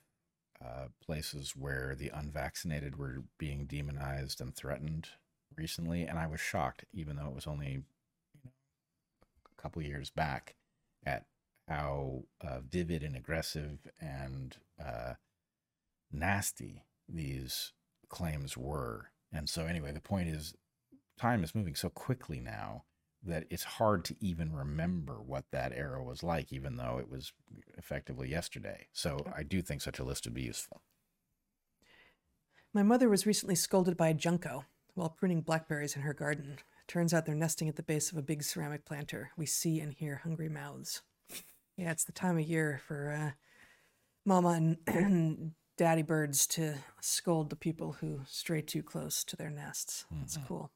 [0.64, 5.08] uh, places where the unvaccinated were being demonized and threatened
[5.56, 8.50] recently, and I was shocked, even though it was only you know,
[9.58, 10.56] a couple years back,
[11.04, 11.26] at
[11.68, 15.14] how uh, vivid and aggressive and uh,
[16.12, 17.72] nasty these
[18.08, 19.10] claims were.
[19.32, 20.54] And so, anyway, the point is,
[21.18, 22.84] time is moving so quickly now
[23.26, 27.32] that it's hard to even remember what that era was like, even though it was
[27.76, 28.88] effectively yesterday.
[28.92, 30.82] So I do think such a list would be useful.
[32.72, 34.64] My mother was recently scolded by a junco
[34.94, 36.58] while pruning blackberries in her garden.
[36.86, 39.30] Turns out they're nesting at the base of a big ceramic planter.
[39.36, 41.02] We see and hear hungry mouths.
[41.76, 43.30] Yeah, it's the time of year for uh,
[44.24, 49.50] mama and, and daddy birds to scold the people who stray too close to their
[49.50, 50.06] nests.
[50.10, 50.70] That's cool.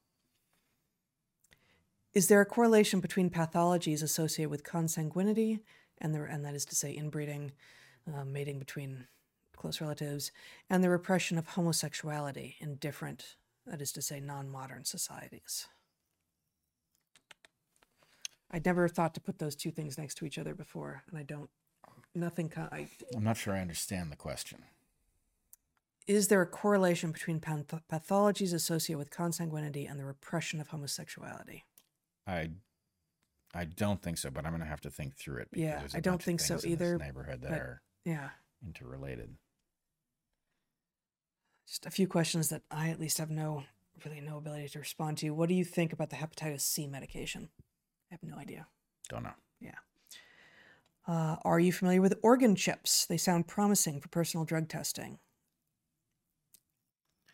[2.12, 5.60] Is there a correlation between pathologies associated with consanguinity,
[5.98, 7.52] and the, and that is to say, inbreeding,
[8.12, 9.06] uh, mating between
[9.56, 10.32] close relatives,
[10.68, 13.36] and the repression of homosexuality in different,
[13.66, 15.68] that is to say, non-modern societies?
[18.50, 21.22] I'd never thought to put those two things next to each other before, and I
[21.22, 21.50] don't.
[22.12, 22.48] Nothing.
[22.48, 24.64] co- I, I'm not sure I understand the question.
[26.08, 31.62] is there a correlation between path- pathologies associated with consanguinity and the repression of homosexuality?
[32.26, 32.50] I
[33.54, 35.48] I don't think so, but I'm going to have to think through it.
[35.50, 38.30] because Yeah, I don't think so things in this either, Neighborhood that are Yeah.
[38.64, 39.36] interrelated.
[41.66, 43.64] Just a few questions that I at least have no
[44.04, 45.30] really no ability to respond to.
[45.30, 47.48] What do you think about the hepatitis C medication?
[48.10, 48.66] I have no idea.
[49.08, 49.34] Don't know.
[49.60, 49.78] Yeah.
[51.06, 53.04] Uh, are you familiar with organ chips?
[53.06, 55.18] They sound promising for personal drug testing.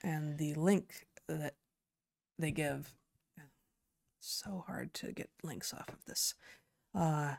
[0.02, 1.54] And the link that
[2.38, 2.92] they give,
[4.26, 6.34] so hard to get links off of this,
[6.94, 7.34] uh,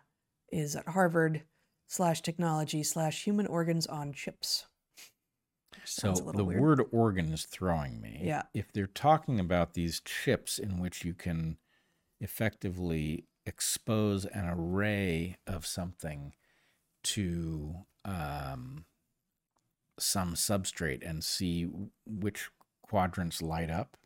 [0.51, 1.43] is at Harvard
[1.87, 4.65] slash technology slash human organs on chips.
[5.85, 6.61] So Sounds a little the weird.
[6.61, 8.21] word organ is throwing me.
[8.23, 8.43] Yeah.
[8.53, 11.57] If they're talking about these chips in which you can
[12.19, 16.33] effectively expose an array of something
[17.03, 18.85] to um,
[19.99, 21.69] some substrate and see
[22.05, 22.49] which
[22.81, 23.97] quadrants light up.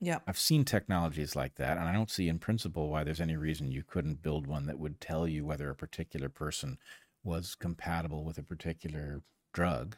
[0.00, 0.20] Yeah.
[0.26, 3.72] I've seen technologies like that, and I don't see in principle why there's any reason
[3.72, 6.78] you couldn't build one that would tell you whether a particular person
[7.22, 9.22] was compatible with a particular
[9.54, 9.96] drug.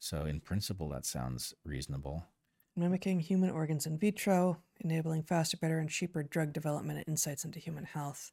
[0.00, 2.26] So, in principle, that sounds reasonable.
[2.76, 7.58] Mimicking human organs in vitro, enabling faster, better, and cheaper drug development and insights into
[7.58, 8.30] human health.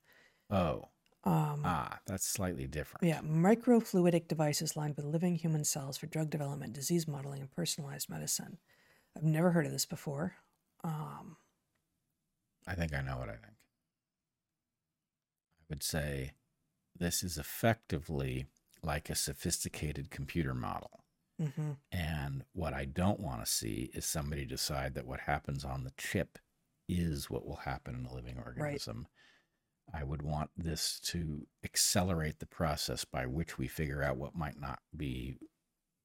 [0.49, 0.89] Oh,
[1.26, 3.03] Um, ah, that's slightly different.
[3.03, 8.09] Yeah, microfluidic devices lined with living human cells for drug development, disease modeling, and personalized
[8.09, 8.59] medicine.
[9.17, 10.38] I've never heard of this before.
[10.84, 11.38] Um,
[12.67, 13.53] I think I know what I think.
[15.59, 16.34] I would say
[16.95, 18.45] this is effectively
[18.81, 21.03] like a sophisticated computer model.
[21.41, 21.77] mhm.
[21.91, 25.91] And what I don't want to see is somebody decide that what happens on the
[25.97, 26.38] chip
[26.88, 29.07] is what will happen in a living organism.
[29.91, 30.01] Right.
[30.01, 34.59] I would want this to accelerate the process by which we figure out what might
[34.59, 35.38] not be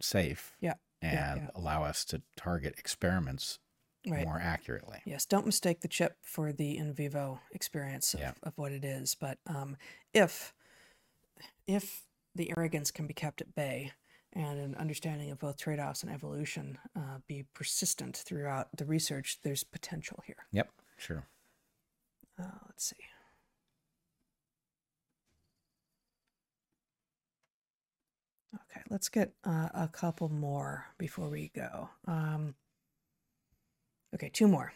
[0.01, 0.57] safe.
[0.61, 1.51] Yeah, And yeah, yeah.
[1.55, 3.59] allow us to target experiments
[4.07, 4.25] Right.
[4.25, 5.01] more accurately.
[5.05, 8.33] Yes, don't mistake the chip for the in vivo experience of, Yeah.
[8.43, 9.15] of what it is.
[9.15, 9.77] But um,
[10.15, 10.53] if
[11.67, 13.93] if the arrogance can be kept at bay
[14.33, 19.39] and an understanding of both trade offs and evolution uh, be persistent throughout the research,
[19.43, 20.47] there's potential here.
[20.53, 21.27] Yep, sure.
[22.41, 22.97] Uh, let's see.
[28.55, 31.91] Okay, let's get uh, a couple more before we go.
[32.07, 32.55] Um,
[34.15, 34.73] okay, two more.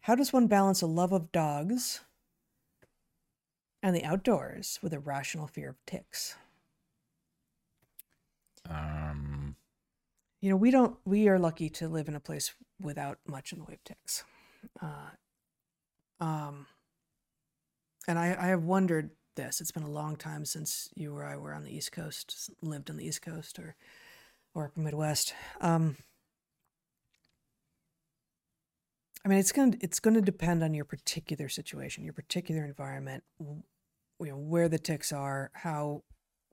[0.00, 2.00] How does one balance a love of dogs
[3.82, 6.36] and the outdoors with a rational fear of ticks?
[8.68, 9.56] Um,
[10.40, 13.58] You know, we don't, we are lucky to live in a place without much in
[13.58, 14.24] the way of ticks.
[14.82, 15.10] Uh,
[16.20, 16.66] um,
[18.06, 19.62] and I, I have wondered this.
[19.62, 22.90] It's been a long time since you or I were on the East Coast, lived
[22.90, 23.74] on the East Coast or,
[24.54, 25.32] or Midwest.
[25.62, 25.96] Um,
[29.24, 33.62] I mean, it's gonna it's gonna depend on your particular situation, your particular environment, you
[34.20, 36.02] know, where the ticks are, how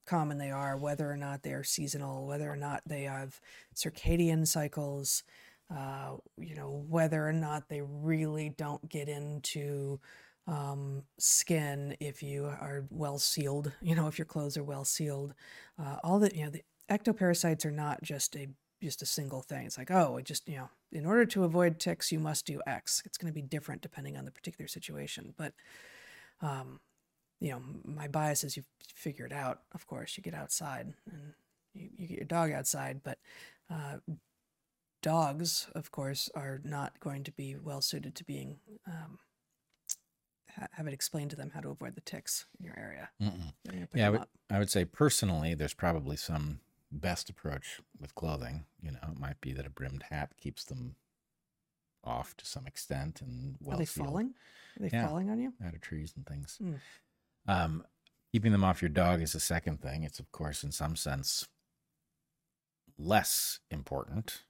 [0.05, 3.39] common they are, whether or not they are seasonal, whether or not they have
[3.76, 5.24] circadian cycles,
[5.76, 9.99] uh, you know, whether or not they really don't get into
[10.47, 15.34] um, skin if you are well sealed, you know, if your clothes are well sealed.
[15.80, 18.47] Uh, all the, you know, the ectoparasites are not just a
[18.82, 19.65] just a single thing.
[19.65, 22.61] It's like, oh, it just, you know, in order to avoid ticks, you must do
[22.65, 23.01] X.
[23.05, 25.34] It's going to be different depending on the particular situation.
[25.38, 25.53] But,
[26.41, 26.79] um,
[27.39, 28.63] you know, my bias is you
[28.93, 29.61] figure it out.
[29.73, 31.34] Of course, you get outside and
[31.73, 33.19] you, you get your dog outside, but
[33.69, 33.97] uh,
[35.01, 38.57] dogs, of course, are not going to be well suited to being
[38.88, 39.19] um,
[40.55, 43.09] ha- have it explained to them how to avoid the ticks in your area.
[43.93, 44.23] Yeah, I would.
[44.49, 46.59] I would say personally, there's probably some
[46.91, 48.65] best approach with clothing.
[48.81, 50.95] You know, it might be that a brimmed hat keeps them
[52.03, 54.33] off to some extent and well Are they falling?
[54.79, 55.07] Are they Yeah.
[55.07, 55.53] falling on you?
[55.63, 56.57] out of trees and things.
[56.57, 56.75] Hmm.
[57.47, 57.85] Um,
[58.31, 60.03] keeping them off your dog is a second thing.
[60.03, 61.47] It's of course, in some sense,
[62.97, 64.43] less important.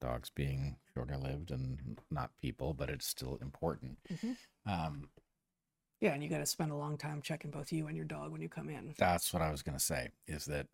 [0.00, 3.98] Dogs being shorter lived and not people, but it's still important.
[4.08, 4.36] Mhm.
[4.66, 5.10] Um,
[6.00, 8.32] Yeah, and you got to spend a long time checking both you and your dog
[8.32, 8.92] when you come in.
[8.98, 10.68] that's what I was going to say is that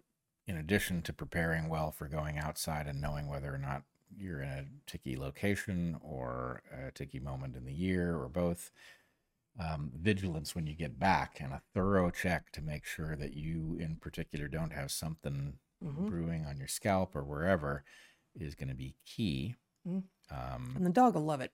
[0.48, 3.82] in addition to preparing well for going outside and knowing whether or not
[4.16, 8.70] you're in a ticky location or a ticky moment in the year or both,
[9.60, 13.76] um, vigilance when you get back and a thorough check to make sure that you,
[13.78, 17.84] in particular, don't have something hmm brewing on your scalp or wherever
[18.34, 19.54] is going to be key.
[19.86, 20.02] Mm.
[20.30, 21.52] Um, And the dog will love it.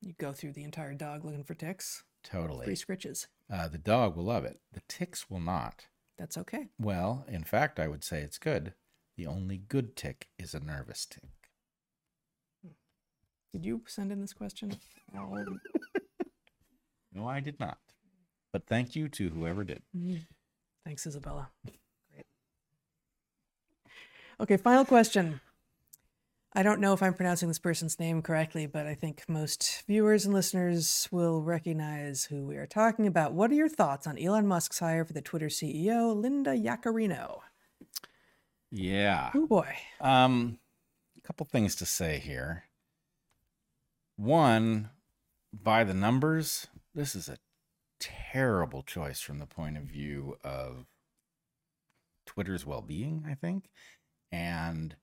[0.00, 2.66] You go through the entire dog looking for ticks, totally.
[2.66, 3.26] free scritches.
[3.52, 4.60] Uh, the dog will love it.
[4.72, 5.86] The ticks will not.
[6.18, 6.68] That's okay.
[6.78, 8.74] Well, in fact, I would say it's good.
[9.16, 11.30] The only good tick is a nervous tick.
[13.52, 14.76] Did you send in this question?
[15.12, 15.32] No,
[17.28, 17.78] I did not.
[18.52, 19.82] But thank you to whoever did.
[19.96, 20.26] Mm.
[20.84, 21.50] Thanks, Isabella.
[22.12, 22.26] Great.
[24.40, 25.40] Okay, final question.
[26.56, 30.24] I don't know if I'm pronouncing this person's name correctly, but I think most viewers
[30.24, 33.32] and listeners will recognize who we are talking about.
[33.32, 37.40] What are your thoughts on Elon Musk's hire for the Twitter CEO, Linda Yaccarino?
[38.70, 39.32] Yeah.
[39.34, 39.74] Oh boy.
[40.00, 40.58] Um,
[41.18, 42.64] a couple things to say here.
[44.16, 44.90] One,
[45.52, 47.38] by the numbers, this is a
[47.98, 50.86] terrible choice from the point of view of
[52.26, 53.70] Twitter's well being, I think,
[54.30, 54.94] and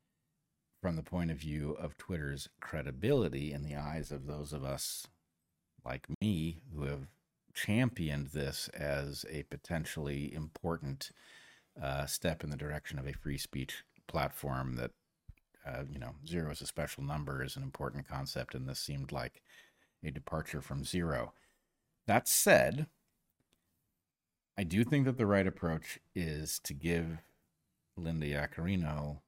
[0.81, 5.05] from the point of view of Twitter's credibility in the eyes of those of us
[5.85, 7.07] like me who have
[7.53, 11.11] championed this as a potentially important
[11.81, 14.91] uh, step in the direction of a free speech platform that,
[15.65, 19.11] uh, you know, zero is a special number is an important concept, and this seemed
[19.11, 19.41] like
[20.03, 21.33] a departure from zero.
[22.07, 22.87] That said,
[24.57, 27.19] I do think that the right approach is to give
[27.95, 29.19] Linda Yaccarino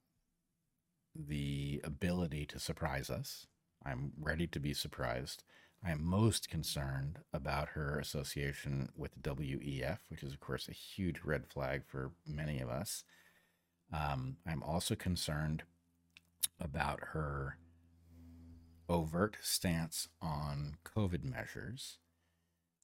[1.14, 3.46] the ability to surprise us.
[3.84, 5.44] I'm ready to be surprised.
[5.84, 11.20] I am most concerned about her association with WEF, which is, of course, a huge
[11.24, 13.04] red flag for many of us.
[13.92, 15.62] Um, I'm also concerned
[16.58, 17.58] about her
[18.88, 21.98] overt stance on COVID measures.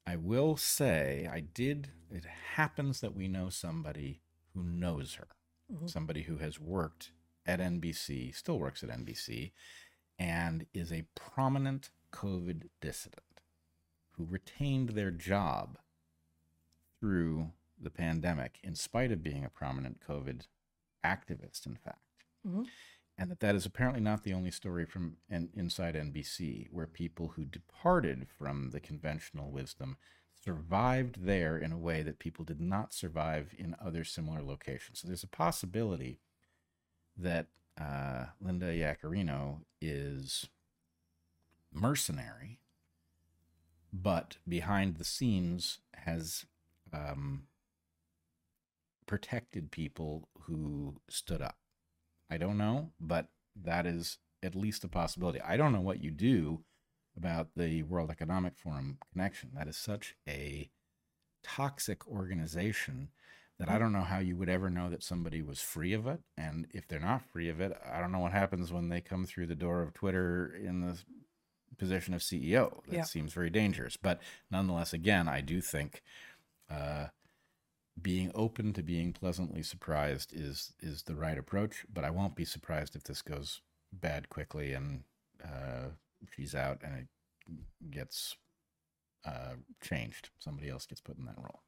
[0.07, 2.25] I will say, I did, it
[2.55, 4.21] happens that we know somebody
[4.55, 5.29] who knows her,
[5.73, 5.89] Mhm.
[5.89, 7.13] somebody who has worked
[7.51, 9.53] at NBC, still works at NBC,
[10.19, 13.43] and is a prominent COVID dissident
[14.13, 15.79] who retained their job
[16.99, 20.47] through the pandemic in spite of being a prominent COVID
[21.05, 22.25] activist, in fact.
[22.47, 22.69] Mhm.
[23.17, 27.29] And that that is apparently not the only story from in, inside NBC, where people
[27.29, 29.97] who departed from the conventional wisdom
[30.35, 35.01] survived there in a way that people did not survive in other similar locations.
[35.01, 36.19] So there's a possibility
[37.17, 37.47] that
[37.81, 40.49] uh, Linda Yaccarino is
[41.73, 42.59] mercenary,
[43.93, 46.47] but behind the scenes has
[46.93, 47.45] um,
[49.07, 51.57] protected people who stood up.
[52.31, 53.29] I don't know, but
[53.61, 55.41] that is at least a possibility.
[55.41, 56.61] I don't know what you do
[57.17, 59.51] about the World Economic Forum connection.
[59.55, 60.71] That is such a
[61.43, 63.09] toxic organization
[63.61, 66.21] that I don't know how you would ever know that somebody was free of it.
[66.37, 69.27] And if they're not free of it, I don't know what happens when they come
[69.27, 70.99] through the door of Twitter in the
[71.77, 72.83] position of CEO.
[72.87, 73.03] That Yeah.
[73.05, 73.97] seems very dangerous.
[73.99, 76.03] But nonetheless, again, I do think
[76.71, 77.09] uh,
[78.01, 81.85] being open to being pleasantly surprised is is the right approach.
[81.93, 83.61] But I won't be surprised if this goes
[83.93, 85.05] bad quickly and
[85.45, 85.91] uh,
[86.35, 87.09] she's out and it
[87.91, 88.37] gets
[89.25, 90.31] uh, changed.
[90.39, 91.63] Somebody else gets put in that role.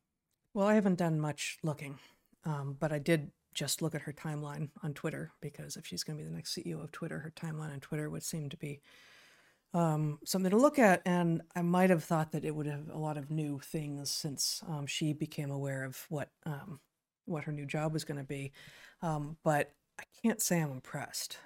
[0.55, 1.99] Well, I haven't done much looking,
[2.45, 6.19] um, but I did just look at her timeline on Twitter because if she's going
[6.19, 8.81] to be the next CEO of Twitter, her timeline on Twitter would seem to be
[9.73, 11.01] um, something to look at.
[11.07, 14.63] And I might have thought that it would have a lot of new things since
[14.69, 16.81] um, she became aware of what um,
[17.25, 18.53] what her new job was going to be.
[19.01, 21.39] Um, but I can't say I'm impressed.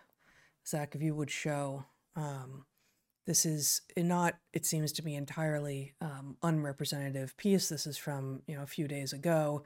[0.67, 1.85] Zach, if you would show.
[2.17, 2.65] Um,
[3.27, 7.69] this is not, it seems to be entirely um, unrepresentative piece.
[7.69, 9.65] This is from, you know, a few days ago.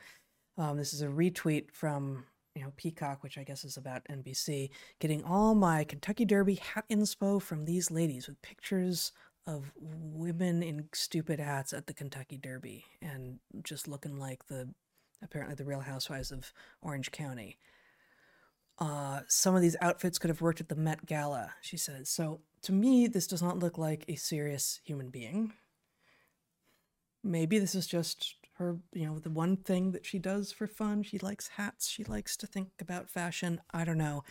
[0.56, 4.70] Um, this is a retweet from, you know, Peacock, which I guess is about NBC,
[4.98, 9.12] getting all my Kentucky Derby hat inspo from these ladies with pictures
[9.46, 14.68] of women in stupid hats at the Kentucky Derby and just looking like the,
[15.22, 17.58] apparently the Real Housewives of Orange County.
[18.80, 22.08] Uh, some of these outfits could have worked at the Met Gala, she says.
[22.08, 25.52] So to me, this does not look like a serious human being.
[27.22, 31.02] Maybe this is just her, you know, the one thing that she does for fun.
[31.02, 31.88] She likes hats.
[31.88, 33.60] She likes to think about fashion.
[33.70, 34.24] I don't know.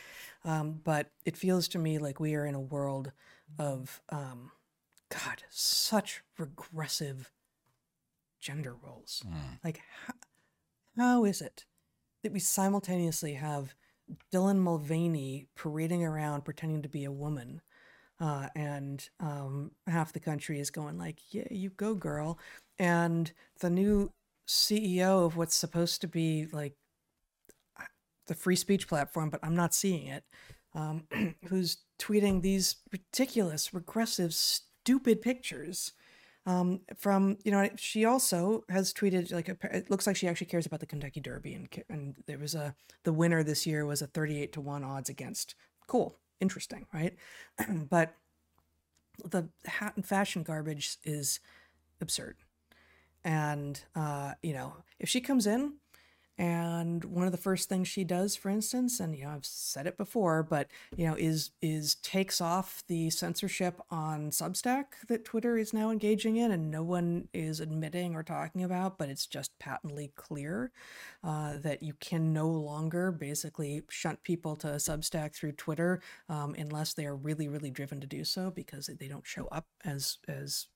[0.43, 3.11] Um, but it feels to me like we are in a world
[3.59, 4.51] of, um,
[5.09, 7.31] God, such regressive
[8.39, 9.23] gender roles.
[9.63, 10.13] Like, how,
[10.97, 11.65] how is it
[12.23, 13.73] that we simultaneously have
[14.31, 17.61] Dylan Mulvaney parading around pretending to be a woman,
[18.19, 22.39] uh, and um, half the country is going like, "Yeah, you go, girl,"
[22.77, 24.11] and the new
[24.47, 26.75] CEO of what's supposed to be like
[28.29, 30.23] the free speech platform, but I'm not seeing it.
[30.73, 31.03] Um,
[31.49, 35.91] who's tweeting these ridiculous, regressive, stupid pictures?
[36.49, 40.47] Um, from you know she also has tweeted like a, it looks like she actually
[40.47, 42.73] cares about the Kentucky Derby and and there was a
[43.03, 45.53] the winner this year was a 38 to 1 odds against
[45.85, 47.15] cool interesting right?
[47.89, 48.15] But
[49.23, 51.39] the hat and fashion garbage is
[52.01, 52.37] absurd.
[53.23, 55.73] And uh, you know, if she comes in
[56.39, 59.85] and one of the first things she does for instance and you know i've said
[59.85, 65.57] it before but you know is is takes off the censorship on substack that twitter
[65.57, 69.57] is now engaging in and no one is admitting or talking about but it's just
[69.59, 70.71] patently clear
[71.25, 76.93] uh, that you can no longer basically shunt people to substack through twitter um, unless
[76.93, 80.67] they are really really driven to do so because they don't show up as as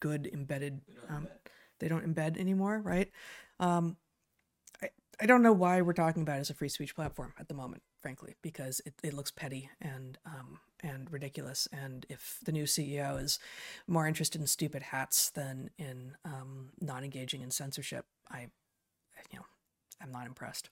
[0.00, 0.80] good embedded
[1.10, 1.28] um,
[1.78, 3.10] they don't embed anymore right?
[3.58, 3.96] Um,
[5.20, 7.54] I don't know why we're talking about it as a free speech platform at the
[7.54, 11.68] moment, frankly, because it, it looks petty and um, and ridiculous.
[11.72, 13.38] And if the new CEO is
[13.86, 18.48] more interested in stupid hats than in um, not engaging in censorship, I,
[19.30, 19.44] you know,
[20.00, 20.70] I'm not impressed.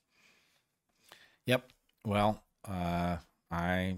[1.45, 1.71] Yep.
[2.07, 3.19] Well, uh,
[3.51, 3.97] I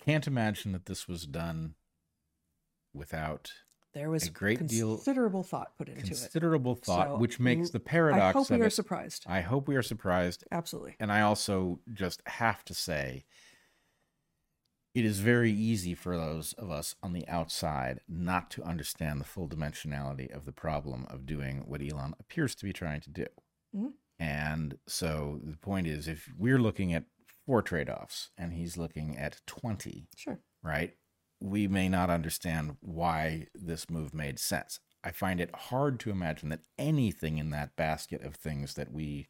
[0.00, 1.74] can't imagine that this was done
[2.94, 3.52] without
[3.94, 6.74] there was a great considerable deal considerable thought put into considerable it.
[6.74, 9.24] Considerable thought, So, which makes the paradox I hope we are it- surprised.
[9.26, 10.96] I hope we are surprised, Absolutely.
[11.00, 13.24] and I also just have to say,
[14.94, 19.24] it is very easy for those of us on the outside not to understand the
[19.24, 23.26] full dimensionality of the problem of doing what Elon appears to be trying to do.
[23.74, 23.94] Mhm.
[24.20, 27.06] And so the point is, if we're looking at
[27.44, 30.38] four trade offs and he's looking at 20, Sure.
[30.62, 30.96] right?
[31.44, 34.80] We may not understand why this move made sense.
[35.04, 39.28] I find it hard to imagine that anything in that basket of things that we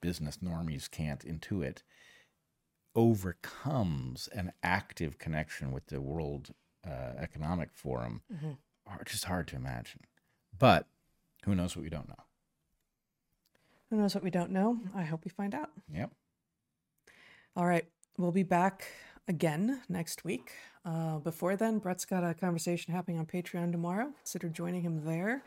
[0.00, 1.82] business normies can't intuit
[2.96, 6.50] overcomes an active connection with the World
[6.84, 8.22] uh, Economic Forum.
[8.32, 8.56] Mhm.
[8.84, 10.00] Are just hard to imagine.
[10.58, 10.88] But
[11.44, 12.24] who knows what we don't know?
[13.90, 14.80] Who knows what we don't know?
[14.96, 15.70] I hope we find out.
[15.88, 16.10] Yep.
[17.54, 17.86] All right.
[18.18, 18.88] We'll be back
[19.28, 20.52] again next week.
[20.84, 24.12] Uh, before then, Bret's got a conversation happening on Patreon tomorrow.
[24.18, 25.44] Consider joining him there.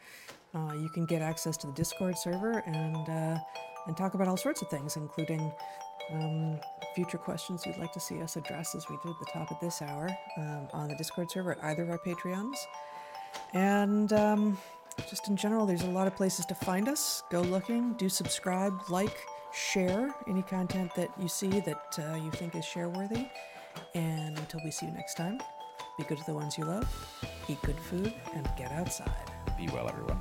[0.53, 3.37] Uh, you can get access to the Discord server and uh,
[3.87, 5.51] and talk about all sorts of things, including
[6.11, 6.59] um,
[6.95, 9.59] future questions you'd like to see us address, as we did at the top of
[9.59, 12.55] this hour um, on the Discord server at either of our Patreons.
[13.53, 14.57] And um,
[15.09, 17.23] just in general, there's a lot of places to find us.
[17.29, 19.17] Go looking, do subscribe, like,
[19.53, 23.27] share any content that you see that uh, you think is share worthy.
[23.93, 25.39] And until we see you next time,
[25.97, 26.87] be good to the ones you love,
[27.47, 29.09] eat good food, and get outside.
[29.57, 30.19] Be well, everyone.